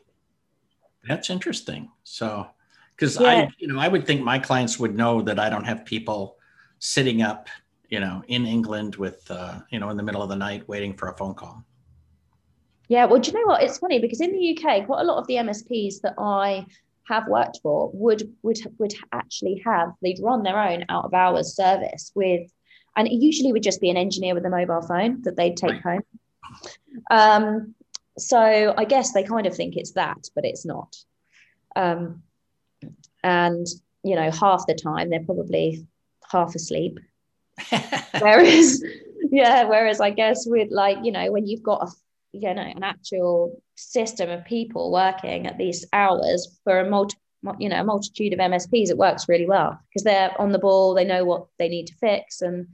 That's 1.07 1.31
interesting. 1.31 1.91
So, 2.05 2.47
because 2.95 3.21
yeah. 3.21 3.29
I, 3.29 3.49
you 3.59 3.69
know, 3.69 3.79
I 3.79 3.89
would 3.89 4.07
think 4.07 4.23
my 4.23 4.39
clients 4.39 4.79
would 4.79 4.97
know 4.97 5.23
that 5.23 5.39
I 5.39 5.49
don't 5.49 5.65
have 5.65 5.85
people 5.85 6.37
sitting 6.81 7.23
up, 7.23 7.49
you 7.88 8.01
know, 8.01 8.22
in 8.29 8.46
England 8.46 8.96
with, 8.96 9.31
uh, 9.31 9.61
you 9.70 9.79
know, 9.79 9.90
in 9.90 9.96
the 9.96 10.03
middle 10.03 10.22
of 10.22 10.29
the 10.29 10.37
night 10.37 10.68
waiting 10.68 10.94
for 10.94 11.09
a 11.09 11.16
phone 11.16 11.35
call. 11.35 11.64
Yeah, 12.88 13.05
well, 13.05 13.20
do 13.20 13.31
you 13.31 13.38
know 13.38 13.46
what? 13.46 13.62
It's 13.62 13.79
funny 13.79 13.98
because 13.98 14.20
in 14.20 14.33
the 14.33 14.57
UK, 14.57 14.87
quite 14.87 15.01
a 15.01 15.05
lot 15.05 15.18
of 15.18 15.27
the 15.27 15.35
MSPs 15.35 16.01
that 16.03 16.14
I 16.18 16.66
have 17.09 17.27
worked 17.29 17.61
for 17.62 17.90
would 17.94 18.31
would 18.42 18.59
would 18.79 18.94
actually 19.12 19.62
have 19.64 19.92
they'd 20.03 20.20
run 20.22 20.42
their 20.42 20.59
own 20.59 20.85
out 20.90 21.07
of 21.07 21.14
hours 21.14 21.57
service 21.57 22.12
with 22.14 22.51
and 22.96 23.09
it 23.09 23.14
usually 23.14 23.53
would 23.53 23.62
just 23.62 23.81
be 23.81 23.90
an 23.90 23.96
engineer 23.96 24.35
with 24.35 24.44
a 24.44 24.51
mobile 24.51 24.83
phone 24.83 25.22
that 25.22 25.37
they'd 25.37 25.57
take 25.57 25.85
right. 25.85 26.01
home. 26.01 26.03
Um, 27.11 27.74
so 28.18 28.74
I 28.77 28.85
guess 28.85 29.12
they 29.12 29.22
kind 29.22 29.46
of 29.46 29.55
think 29.55 29.77
it's 29.77 29.92
that, 29.92 30.29
but 30.35 30.44
it's 30.44 30.66
not. 30.66 30.96
Um, 31.77 32.22
and 33.22 33.66
you 34.03 34.16
know, 34.16 34.31
half 34.31 34.66
the 34.66 34.74
time 34.74 35.11
they're 35.11 35.24
probably 35.24 35.87
half 36.31 36.55
asleep. 36.55 36.98
whereas, 38.21 38.83
yeah, 39.31 39.64
whereas 39.64 40.01
I 40.01 40.11
guess 40.11 40.44
with 40.47 40.68
like 40.71 40.99
you 41.03 41.12
know 41.12 41.31
when 41.33 41.47
you've 41.47 41.62
got 41.62 41.88
a 41.88 41.92
you 42.33 42.55
know 42.55 42.62
an 42.62 42.83
actual 42.83 43.62
system 43.77 44.31
of 44.31 44.44
people 44.44 44.92
working 44.92 45.47
at 45.47 45.59
these 45.59 45.87
hours 45.92 46.59
for 46.64 46.81
a 46.81 46.88
multi 46.88 47.16
you 47.59 47.68
know 47.68 47.81
a 47.81 47.85
multitude 47.85 48.33
of 48.33 48.38
MSPs, 48.38 48.90
it 48.90 48.99
works 48.99 49.29
really 49.29 49.47
well 49.47 49.79
because 49.88 50.05
they're 50.05 50.38
on 50.40 50.53
the 50.53 50.59
ball, 50.59 50.94
they 50.94 51.05
know 51.05 51.25
what 51.25 51.47
they 51.59 51.68
need 51.68 51.87
to 51.87 51.94
fix, 51.94 52.42
and 52.42 52.66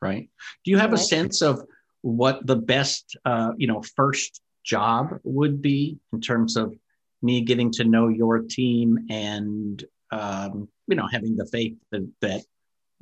right? 0.00 0.28
Do 0.64 0.70
you 0.70 0.78
have 0.78 0.92
right. 0.92 1.00
a 1.00 1.02
sense 1.02 1.42
of 1.42 1.62
what 2.02 2.46
the 2.46 2.56
best, 2.56 3.16
uh, 3.24 3.52
you 3.56 3.66
know, 3.66 3.82
first 3.96 4.42
job 4.64 5.18
would 5.24 5.62
be 5.62 5.98
in 6.12 6.20
terms 6.20 6.56
of 6.56 6.74
me 7.22 7.40
getting 7.40 7.70
to 7.72 7.84
know 7.84 8.08
your 8.08 8.40
team 8.40 9.06
and, 9.08 9.82
um, 10.10 10.68
you 10.88 10.96
know, 10.96 11.06
having 11.06 11.36
the 11.36 11.46
faith 11.46 11.76
that, 11.90 12.08
that 12.20 12.42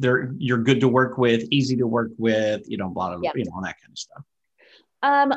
they're 0.01 0.33
you're 0.39 0.59
good 0.59 0.81
to 0.81 0.89
work 0.89 1.19
with, 1.19 1.45
easy 1.51 1.77
to 1.77 1.87
work 1.87 2.11
with, 2.19 2.63
you 2.67 2.77
know, 2.77 2.89
blah, 2.89 3.17
blah, 3.17 3.31
you 3.35 3.45
know, 3.45 3.53
all 3.55 3.63
that 3.63 3.77
kind 3.81 3.93
of 3.93 3.99
stuff. 3.99 4.23
Um, 5.03 5.33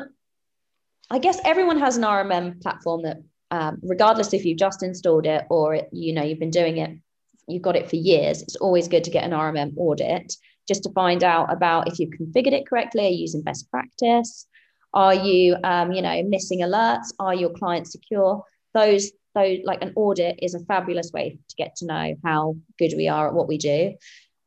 I 1.10 1.18
guess 1.18 1.38
everyone 1.44 1.78
has 1.78 1.96
an 1.96 2.02
RMM 2.02 2.60
platform 2.62 3.02
that, 3.02 3.18
um, 3.50 3.78
regardless 3.82 4.32
if 4.32 4.44
you've 4.44 4.58
just 4.58 4.82
installed 4.82 5.26
it 5.26 5.44
or 5.50 5.82
you 5.92 6.12
know 6.12 6.22
you've 6.22 6.40
been 6.40 6.50
doing 6.50 6.78
it, 6.78 6.98
you've 7.46 7.62
got 7.62 7.76
it 7.76 7.88
for 7.88 7.96
years. 7.96 8.42
It's 8.42 8.56
always 8.56 8.88
good 8.88 9.04
to 9.04 9.10
get 9.10 9.24
an 9.24 9.30
RMM 9.30 9.74
audit 9.76 10.34
just 10.66 10.82
to 10.84 10.92
find 10.92 11.22
out 11.22 11.52
about 11.52 11.88
if 11.88 11.98
you've 11.98 12.10
configured 12.10 12.52
it 12.52 12.66
correctly, 12.66 13.06
are 13.06 13.10
you 13.10 13.18
using 13.18 13.42
best 13.42 13.70
practice? 13.70 14.46
Are 14.94 15.14
you, 15.14 15.56
um, 15.64 15.92
you 15.92 16.02
know, 16.02 16.22
missing 16.22 16.60
alerts? 16.60 17.12
Are 17.18 17.34
your 17.34 17.50
clients 17.50 17.92
secure? 17.92 18.44
Those, 18.72 19.10
those, 19.34 19.58
like 19.64 19.82
an 19.82 19.92
audit 19.96 20.38
is 20.40 20.54
a 20.54 20.60
fabulous 20.60 21.10
way 21.12 21.38
to 21.48 21.56
get 21.56 21.76
to 21.76 21.86
know 21.86 22.14
how 22.24 22.56
good 22.78 22.94
we 22.96 23.08
are 23.08 23.28
at 23.28 23.34
what 23.34 23.48
we 23.48 23.58
do. 23.58 23.94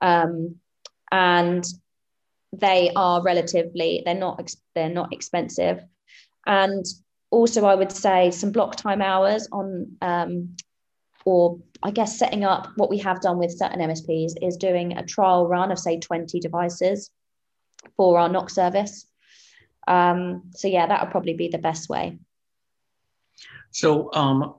Um, 0.01 0.55
and 1.11 1.65
they 2.53 2.91
are 2.95 3.21
relatively, 3.21 4.03
they're 4.05 4.15
not, 4.15 4.53
they're 4.75 4.89
not 4.89 5.13
expensive. 5.13 5.81
And 6.45 6.85
also, 7.29 7.65
I 7.65 7.75
would 7.75 7.91
say 7.91 8.31
some 8.31 8.51
block 8.51 8.75
time 8.77 9.01
hours 9.01 9.47
on 9.51 9.97
um, 10.01 10.55
or 11.27 11.59
I 11.83 11.91
guess 11.91 12.17
setting 12.17 12.45
up 12.45 12.69
what 12.77 12.89
we 12.89 12.99
have 12.99 13.19
done 13.19 13.37
with 13.37 13.51
certain 13.51 13.81
MSPs 13.81 14.35
is 14.41 14.55
doing 14.55 14.97
a 14.97 15.05
trial 15.05 15.45
run 15.45 15.73
of 15.73 15.77
say 15.77 15.99
20 15.99 16.39
devices 16.39 17.11
for 17.97 18.17
our 18.17 18.29
NOC 18.29 18.49
service. 18.49 19.05
Um, 19.89 20.43
so 20.55 20.69
yeah, 20.69 20.87
that 20.87 21.01
would 21.01 21.11
probably 21.11 21.33
be 21.33 21.49
the 21.49 21.57
best 21.57 21.89
way. 21.89 22.17
So 23.71 24.09
um, 24.13 24.55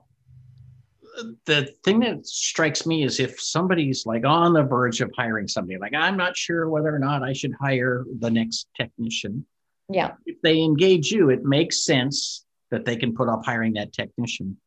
the 1.45 1.73
thing 1.83 1.99
that 2.01 2.25
strikes 2.25 2.85
me 2.85 3.03
is 3.03 3.19
if 3.19 3.39
somebody's 3.39 4.05
like 4.05 4.25
on 4.25 4.53
the 4.53 4.63
verge 4.63 5.01
of 5.01 5.11
hiring 5.17 5.47
somebody, 5.47 5.77
like 5.77 5.93
I'm 5.93 6.17
not 6.17 6.35
sure 6.35 6.69
whether 6.69 6.93
or 6.93 6.99
not 6.99 7.23
I 7.23 7.33
should 7.33 7.53
hire 7.59 8.05
the 8.19 8.29
next 8.29 8.67
technician. 8.75 9.45
Yeah. 9.89 10.11
If 10.25 10.41
they 10.41 10.61
engage 10.61 11.11
you, 11.11 11.29
it 11.29 11.43
makes 11.43 11.85
sense 11.85 12.45
that 12.71 12.85
they 12.85 12.95
can 12.95 13.15
put 13.15 13.27
off 13.27 13.45
hiring 13.45 13.73
that 13.73 13.93
technician. 13.93 14.57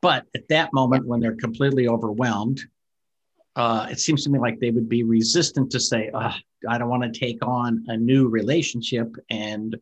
But 0.00 0.26
at 0.34 0.48
that 0.48 0.72
moment, 0.72 1.06
when 1.06 1.20
they're 1.20 1.36
completely 1.36 1.88
overwhelmed, 1.88 2.60
uh, 3.56 3.86
it 3.90 4.00
seems 4.00 4.24
to 4.24 4.30
me 4.30 4.38
like 4.38 4.58
they 4.60 4.70
would 4.70 4.88
be 4.88 5.02
resistant 5.02 5.70
to 5.72 5.80
say, 5.80 6.10
I 6.12 6.78
don't 6.78 6.88
want 6.88 7.02
to 7.02 7.18
take 7.18 7.38
on 7.46 7.84
a 7.88 7.96
new 7.96 8.28
relationship 8.28 9.14
and, 9.30 9.76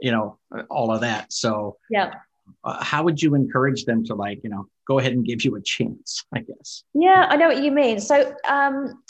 you 0.00 0.12
know, 0.12 0.38
all 0.68 0.92
of 0.92 1.00
that. 1.00 1.32
So, 1.32 1.76
yeah. 1.90 2.14
Uh, 2.62 2.82
how 2.82 3.02
would 3.02 3.20
you 3.22 3.34
encourage 3.34 3.84
them 3.84 4.04
to 4.04 4.14
like, 4.14 4.40
you 4.42 4.50
know, 4.50 4.66
go 4.86 4.98
ahead 4.98 5.12
and 5.12 5.24
give 5.24 5.44
you 5.44 5.56
a 5.56 5.60
chance, 5.60 6.24
I 6.32 6.40
guess? 6.40 6.84
Yeah, 6.94 7.26
I 7.28 7.36
know 7.36 7.48
what 7.48 7.62
you 7.62 7.70
mean. 7.70 8.00
So, 8.00 8.34
um, 8.48 9.02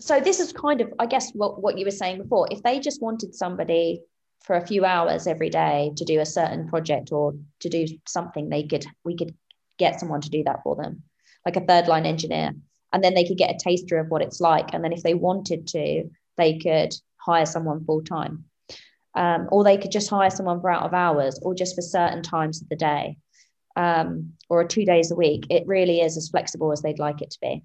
so 0.00 0.20
this 0.20 0.40
is 0.40 0.52
kind 0.52 0.80
of, 0.80 0.92
I 0.98 1.06
guess, 1.06 1.32
what, 1.32 1.62
what 1.62 1.78
you 1.78 1.84
were 1.84 1.90
saying 1.90 2.18
before. 2.18 2.48
If 2.50 2.62
they 2.62 2.80
just 2.80 3.02
wanted 3.02 3.34
somebody 3.34 4.02
for 4.44 4.56
a 4.56 4.66
few 4.66 4.84
hours 4.84 5.26
every 5.26 5.50
day 5.50 5.92
to 5.96 6.04
do 6.04 6.20
a 6.20 6.26
certain 6.26 6.68
project 6.68 7.12
or 7.12 7.34
to 7.60 7.68
do 7.68 7.86
something, 8.06 8.48
they 8.48 8.64
could, 8.64 8.86
we 9.04 9.16
could 9.16 9.34
get 9.78 9.98
someone 9.98 10.20
to 10.20 10.30
do 10.30 10.44
that 10.44 10.62
for 10.62 10.76
them, 10.76 11.02
like 11.44 11.56
a 11.56 11.64
third 11.64 11.88
line 11.88 12.06
engineer 12.06 12.52
and 12.94 13.02
then 13.02 13.12
they 13.12 13.24
could 13.24 13.36
get 13.36 13.54
a 13.54 13.58
taster 13.58 13.98
of 13.98 14.08
what 14.08 14.22
it's 14.22 14.40
like 14.40 14.72
and 14.72 14.82
then 14.82 14.92
if 14.92 15.02
they 15.02 15.12
wanted 15.14 15.66
to 15.66 16.08
they 16.36 16.58
could 16.58 16.94
hire 17.16 17.44
someone 17.44 17.84
full 17.84 18.02
time 18.02 18.44
um, 19.14 19.48
or 19.50 19.64
they 19.64 19.78
could 19.78 19.90
just 19.90 20.10
hire 20.10 20.30
someone 20.30 20.60
for 20.60 20.70
out 20.70 20.82
of 20.82 20.94
hours 20.94 21.38
or 21.42 21.54
just 21.54 21.74
for 21.74 21.82
certain 21.82 22.22
times 22.22 22.62
of 22.62 22.68
the 22.68 22.76
day 22.76 23.16
um, 23.76 24.32
or 24.48 24.64
two 24.64 24.84
days 24.84 25.10
a 25.10 25.14
week. 25.14 25.46
It 25.50 25.66
really 25.66 26.00
is 26.00 26.16
as 26.16 26.28
flexible 26.28 26.72
as 26.72 26.82
they'd 26.82 26.98
like 26.98 27.22
it 27.22 27.30
to 27.30 27.38
be. 27.40 27.62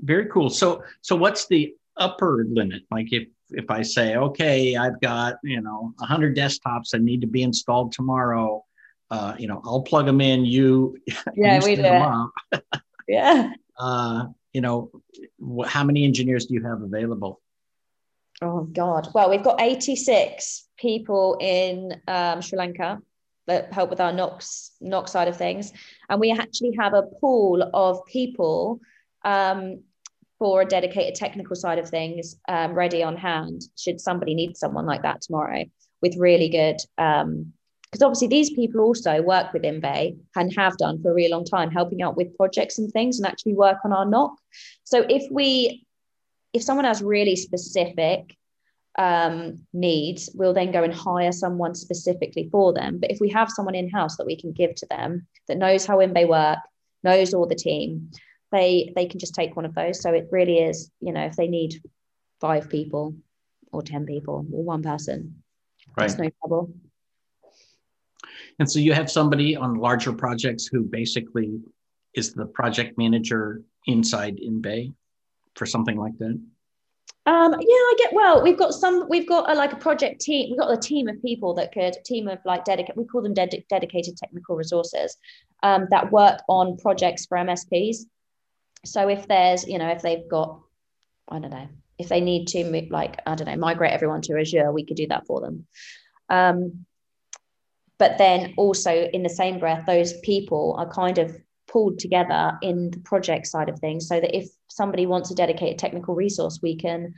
Very 0.00 0.26
cool. 0.26 0.50
So 0.50 0.82
so 1.02 1.16
what's 1.16 1.46
the 1.46 1.74
upper 1.96 2.44
limit? 2.48 2.82
Like 2.90 3.12
if 3.12 3.28
if 3.50 3.70
i 3.70 3.82
say 3.82 4.16
okay 4.16 4.74
i've 4.74 4.98
got 5.02 5.36
you 5.44 5.60
know 5.60 5.92
100 5.98 6.34
desktops 6.34 6.88
that 6.90 7.02
need 7.02 7.20
to 7.20 7.26
be 7.26 7.42
installed 7.42 7.92
tomorrow 7.92 8.64
uh, 9.10 9.34
you 9.38 9.46
know 9.46 9.60
i'll 9.66 9.82
plug 9.82 10.06
them 10.06 10.22
in 10.22 10.46
you 10.46 10.96
yeah 11.36 11.58
you 11.58 11.64
we 11.64 11.76
do. 11.76 12.30
yeah. 13.08 13.52
Uh, 13.78 14.26
you 14.52 14.60
know, 14.60 14.90
wh- 15.40 15.66
how 15.66 15.84
many 15.84 16.04
engineers 16.04 16.46
do 16.46 16.54
you 16.54 16.62
have 16.62 16.82
available? 16.82 17.40
Oh 18.44 18.64
God! 18.64 19.08
Well, 19.14 19.30
we've 19.30 19.42
got 19.42 19.60
86 19.60 20.68
people 20.76 21.38
in 21.40 21.98
um, 22.06 22.42
Sri 22.42 22.58
Lanka 22.58 23.00
that 23.46 23.72
help 23.72 23.88
with 23.88 24.00
our 24.00 24.12
NOC 24.12 24.70
NOC 24.82 25.08
side 25.08 25.28
of 25.28 25.36
things, 25.36 25.72
and 26.10 26.20
we 26.20 26.30
actually 26.30 26.76
have 26.78 26.92
a 26.92 27.04
pool 27.20 27.70
of 27.72 28.04
people 28.04 28.80
um, 29.24 29.82
for 30.38 30.60
a 30.60 30.66
dedicated 30.66 31.14
technical 31.14 31.56
side 31.56 31.78
of 31.78 31.88
things 31.88 32.36
um, 32.46 32.74
ready 32.74 33.02
on 33.02 33.16
hand. 33.16 33.62
Should 33.78 33.98
somebody 33.98 34.34
need 34.34 34.58
someone 34.58 34.84
like 34.84 35.02
that 35.02 35.22
tomorrow, 35.22 35.64
with 36.02 36.14
really 36.18 36.50
good 36.50 36.76
um, 36.98 37.54
because 37.94 38.02
obviously 38.02 38.26
these 38.26 38.50
people 38.50 38.80
also 38.80 39.22
work 39.22 39.52
with 39.52 39.62
InBay 39.62 40.16
and 40.34 40.52
have 40.56 40.76
done 40.78 41.00
for 41.00 41.12
a 41.12 41.14
really 41.14 41.30
long 41.30 41.44
time, 41.44 41.70
helping 41.70 42.02
out 42.02 42.16
with 42.16 42.36
projects 42.36 42.76
and 42.76 42.90
things 42.90 43.20
and 43.20 43.26
actually 43.26 43.54
work 43.54 43.76
on 43.84 43.92
our 43.92 44.04
NOC. 44.04 44.34
So 44.82 45.06
if 45.08 45.30
we, 45.30 45.83
if 46.54 46.62
someone 46.62 46.86
has 46.86 47.02
really 47.02 47.36
specific 47.36 48.36
um, 48.96 49.66
needs, 49.72 50.30
we'll 50.34 50.54
then 50.54 50.70
go 50.70 50.84
and 50.84 50.94
hire 50.94 51.32
someone 51.32 51.74
specifically 51.74 52.48
for 52.50 52.72
them. 52.72 52.98
But 53.00 53.10
if 53.10 53.18
we 53.20 53.28
have 53.30 53.50
someone 53.50 53.74
in 53.74 53.90
house 53.90 54.16
that 54.16 54.26
we 54.26 54.40
can 54.40 54.52
give 54.52 54.74
to 54.76 54.86
them 54.86 55.26
that 55.48 55.58
knows 55.58 55.84
how 55.84 55.98
InBay 55.98 56.28
work, 56.28 56.58
knows 57.02 57.34
all 57.34 57.46
the 57.46 57.56
team, 57.56 58.12
they 58.52 58.92
they 58.94 59.06
can 59.06 59.18
just 59.18 59.34
take 59.34 59.56
one 59.56 59.64
of 59.64 59.74
those. 59.74 60.00
So 60.00 60.12
it 60.12 60.28
really 60.30 60.58
is, 60.58 60.90
you 61.00 61.12
know, 61.12 61.26
if 61.26 61.34
they 61.34 61.48
need 61.48 61.82
five 62.40 62.70
people 62.70 63.16
or 63.72 63.82
ten 63.82 64.06
people 64.06 64.46
or 64.52 64.62
one 64.62 64.82
person, 64.82 65.42
right. 65.98 66.08
it's 66.08 66.18
no 66.18 66.30
trouble. 66.40 66.72
And 68.60 68.70
so 68.70 68.78
you 68.78 68.92
have 68.92 69.10
somebody 69.10 69.56
on 69.56 69.74
larger 69.74 70.12
projects 70.12 70.68
who 70.70 70.84
basically 70.84 71.58
is 72.14 72.32
the 72.32 72.46
project 72.46 72.96
manager 72.96 73.62
inside 73.86 74.36
InBay 74.36 74.92
for 75.56 75.66
something 75.66 75.96
like 75.96 76.16
that. 76.18 76.40
Um, 77.26 77.52
yeah, 77.52 77.58
I 77.60 77.94
get. 77.96 78.12
Well, 78.12 78.42
we've 78.42 78.58
got 78.58 78.74
some. 78.74 79.08
We've 79.08 79.28
got 79.28 79.50
a, 79.50 79.54
like 79.54 79.72
a 79.72 79.76
project 79.76 80.20
team. 80.20 80.50
We've 80.50 80.58
got 80.58 80.72
a 80.72 80.76
team 80.76 81.08
of 81.08 81.20
people 81.22 81.54
that 81.54 81.72
could 81.72 81.96
team 82.04 82.28
of 82.28 82.38
like 82.44 82.64
dedicated. 82.64 82.96
We 82.96 83.06
call 83.06 83.22
them 83.22 83.32
ded- 83.32 83.64
dedicated 83.70 84.16
technical 84.16 84.56
resources 84.56 85.16
um, 85.62 85.86
that 85.90 86.12
work 86.12 86.40
on 86.48 86.76
projects 86.76 87.24
for 87.24 87.38
MSPs. 87.38 87.98
So 88.84 89.08
if 89.08 89.26
there's, 89.26 89.66
you 89.66 89.78
know, 89.78 89.88
if 89.88 90.02
they've 90.02 90.28
got, 90.28 90.60
I 91.28 91.38
don't 91.38 91.50
know, 91.50 91.68
if 91.98 92.08
they 92.08 92.20
need 92.20 92.48
to 92.48 92.86
like, 92.90 93.18
I 93.26 93.34
don't 93.34 93.46
know, 93.46 93.56
migrate 93.56 93.92
everyone 93.92 94.20
to 94.22 94.38
Azure, 94.38 94.70
we 94.72 94.84
could 94.84 94.98
do 94.98 95.06
that 95.06 95.26
for 95.26 95.40
them. 95.40 95.66
Um, 96.28 96.84
but 97.98 98.18
then 98.18 98.54
also 98.56 98.90
in 98.92 99.22
the 99.22 99.28
same 99.28 99.58
breath 99.58 99.86
those 99.86 100.12
people 100.20 100.74
are 100.78 100.90
kind 100.90 101.18
of 101.18 101.36
pulled 101.74 101.98
together 101.98 102.56
in 102.62 102.90
the 102.92 103.00
project 103.00 103.46
side 103.46 103.68
of 103.68 103.78
things 103.80 104.06
so 104.06 104.20
that 104.20 104.34
if 104.34 104.48
somebody 104.68 105.06
wants 105.06 105.28
to 105.28 105.34
dedicate 105.34 105.56
a 105.56 105.60
dedicated 105.62 105.78
technical 105.78 106.14
resource 106.14 106.60
we 106.62 106.76
can 106.76 107.12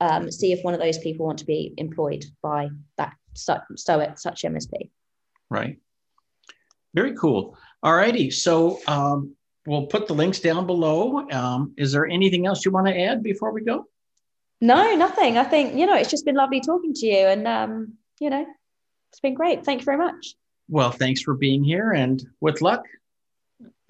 um, 0.00 0.30
see 0.30 0.52
if 0.52 0.62
one 0.62 0.72
of 0.72 0.80
those 0.80 0.98
people 0.98 1.26
want 1.26 1.40
to 1.40 1.44
be 1.44 1.74
employed 1.76 2.24
by 2.40 2.68
that 2.96 3.14
so, 3.34 3.58
so 3.74 4.12
such 4.16 4.42
msp 4.42 4.72
right 5.50 5.78
very 6.94 7.14
cool 7.16 7.58
all 7.82 7.94
righty 7.94 8.30
so 8.30 8.78
um, 8.86 9.34
we'll 9.66 9.86
put 9.86 10.06
the 10.06 10.14
links 10.14 10.38
down 10.38 10.64
below 10.66 11.28
um, 11.30 11.74
is 11.76 11.90
there 11.90 12.06
anything 12.06 12.46
else 12.46 12.64
you 12.64 12.70
want 12.70 12.86
to 12.86 12.98
add 12.98 13.20
before 13.22 13.52
we 13.52 13.62
go 13.62 13.84
no 14.60 14.94
nothing 14.94 15.36
i 15.36 15.44
think 15.44 15.74
you 15.74 15.86
know 15.86 15.96
it's 15.96 16.10
just 16.10 16.24
been 16.24 16.36
lovely 16.36 16.60
talking 16.60 16.94
to 16.94 17.06
you 17.06 17.26
and 17.26 17.48
um, 17.48 17.94
you 18.20 18.30
know 18.30 18.46
it's 19.10 19.20
been 19.20 19.34
great. 19.34 19.64
Thank 19.64 19.80
you 19.80 19.84
very 19.84 19.98
much. 19.98 20.34
Well, 20.68 20.90
thanks 20.90 21.22
for 21.22 21.34
being 21.34 21.64
here. 21.64 21.92
And 21.92 22.22
with 22.40 22.60
luck, 22.60 22.84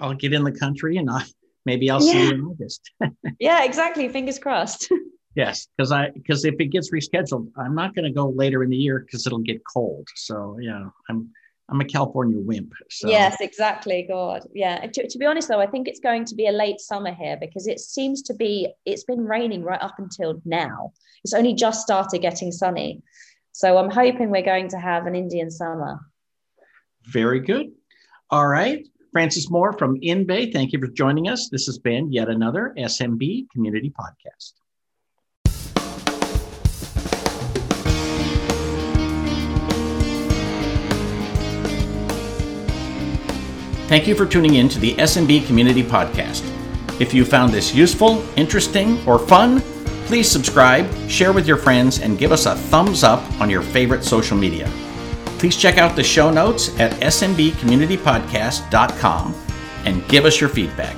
I'll 0.01 0.15
get 0.15 0.33
in 0.33 0.45
the 0.45 0.53
country 0.53 0.97
and 0.97 1.11
I, 1.11 1.25
maybe 1.67 1.91
I'll 1.91 2.03
yeah. 2.03 2.13
see 2.13 2.23
you 2.25 2.31
in 2.35 2.41
August. 2.43 2.91
yeah, 3.39 3.65
exactly. 3.65 4.09
Fingers 4.09 4.39
crossed. 4.39 4.89
yes, 5.35 5.69
because 5.77 5.93
I 5.93 6.11
because 6.11 6.45
if 6.45 6.55
it 6.59 6.67
gets 6.67 6.91
rescheduled, 6.93 7.51
I'm 7.57 7.75
not 7.75 7.95
going 7.95 8.05
to 8.05 8.11
go 8.11 8.29
later 8.29 8.63
in 8.63 8.71
the 8.71 8.77
year 8.77 9.01
because 9.01 9.27
it'll 9.27 9.39
get 9.39 9.61
cold. 9.73 10.09
So 10.15 10.59
yeah, 10.61 10.87
I'm 11.09 11.31
I'm 11.71 11.81
a 11.81 11.85
California 11.85 12.39
wimp. 12.39 12.73
So. 12.91 13.09
Yes, 13.09 13.37
exactly. 13.41 14.07
God, 14.09 14.47
yeah. 14.55 14.87
To, 14.87 15.07
to, 15.07 15.19
be 15.19 15.27
honest, 15.27 15.49
though, 15.49 15.61
I 15.61 15.67
think 15.67 15.87
it's 15.87 16.01
going 16.01 16.25
to 16.27 16.35
be 16.35 16.47
a 16.47 16.53
late 16.53 16.81
summer 16.81 17.13
here 17.13 17.37
because 17.39 17.67
it 17.67 17.79
seems 17.79 18.23
to 18.23 18.35
be. 18.35 18.73
It's 18.87 19.05
been 19.05 19.25
raining 19.25 19.63
right 19.63 19.81
up 19.81 19.97
until 19.99 20.41
now. 20.45 20.93
It's 21.25 21.35
only 21.35 21.55
just 21.55 21.83
started 21.83 22.23
getting 22.23 22.53
sunny. 22.53 23.03
So 23.53 23.77
I'm 23.77 23.91
hoping 23.91 24.31
we're 24.31 24.43
going 24.43 24.69
to 24.69 24.79
have 24.79 25.07
an 25.07 25.15
Indian 25.15 25.51
summer. 25.51 25.99
Very 27.05 27.41
good. 27.41 27.73
All 28.31 28.47
right. 28.47 28.87
Frances 29.13 29.51
Moore 29.51 29.73
from 29.73 30.01
InBay, 30.01 30.53
thank 30.53 30.73
you 30.73 30.79
for 30.79 30.87
joining 30.87 31.29
us. 31.29 31.49
This 31.49 31.67
has 31.67 31.79
been 31.79 32.13
yet 32.13 32.29
another 32.29 32.75
SMB 32.77 33.51
Community 33.51 33.91
Podcast. 33.91 34.53
Thank 43.89 44.07
you 44.07 44.15
for 44.15 44.27
tuning 44.27 44.57
in 44.57 44.69
to 44.69 44.79
the 44.79 44.95
SMB 44.97 45.47
Community 45.47 45.83
Podcast. 45.83 46.45
If 47.01 47.15
you 47.15 47.25
found 47.25 47.53
this 47.53 47.75
useful, 47.75 48.23
interesting, 48.37 48.99
or 49.07 49.19
fun, 49.19 49.63
Please 50.09 50.31
subscribe, 50.31 50.89
share 51.07 51.35
with 51.35 51.47
your 51.47 51.59
friends, 51.59 52.01
and 52.01 52.17
give 52.17 52.33
us 52.33 52.47
a 52.47 52.57
thumbs 52.57 53.05
up 53.05 53.21
on 53.43 53.51
your 53.51 53.61
favorite 53.61 54.03
social 54.03 54.39
media. 54.39 54.67
Please 55.39 55.57
check 55.57 55.79
out 55.79 55.95
the 55.95 56.03
show 56.03 56.31
notes 56.31 56.77
at 56.81 56.91
smbcommunitypodcast.com 57.01 59.35
and 59.85 60.09
give 60.09 60.25
us 60.25 60.41
your 60.41 60.51
feedback. 60.51 60.97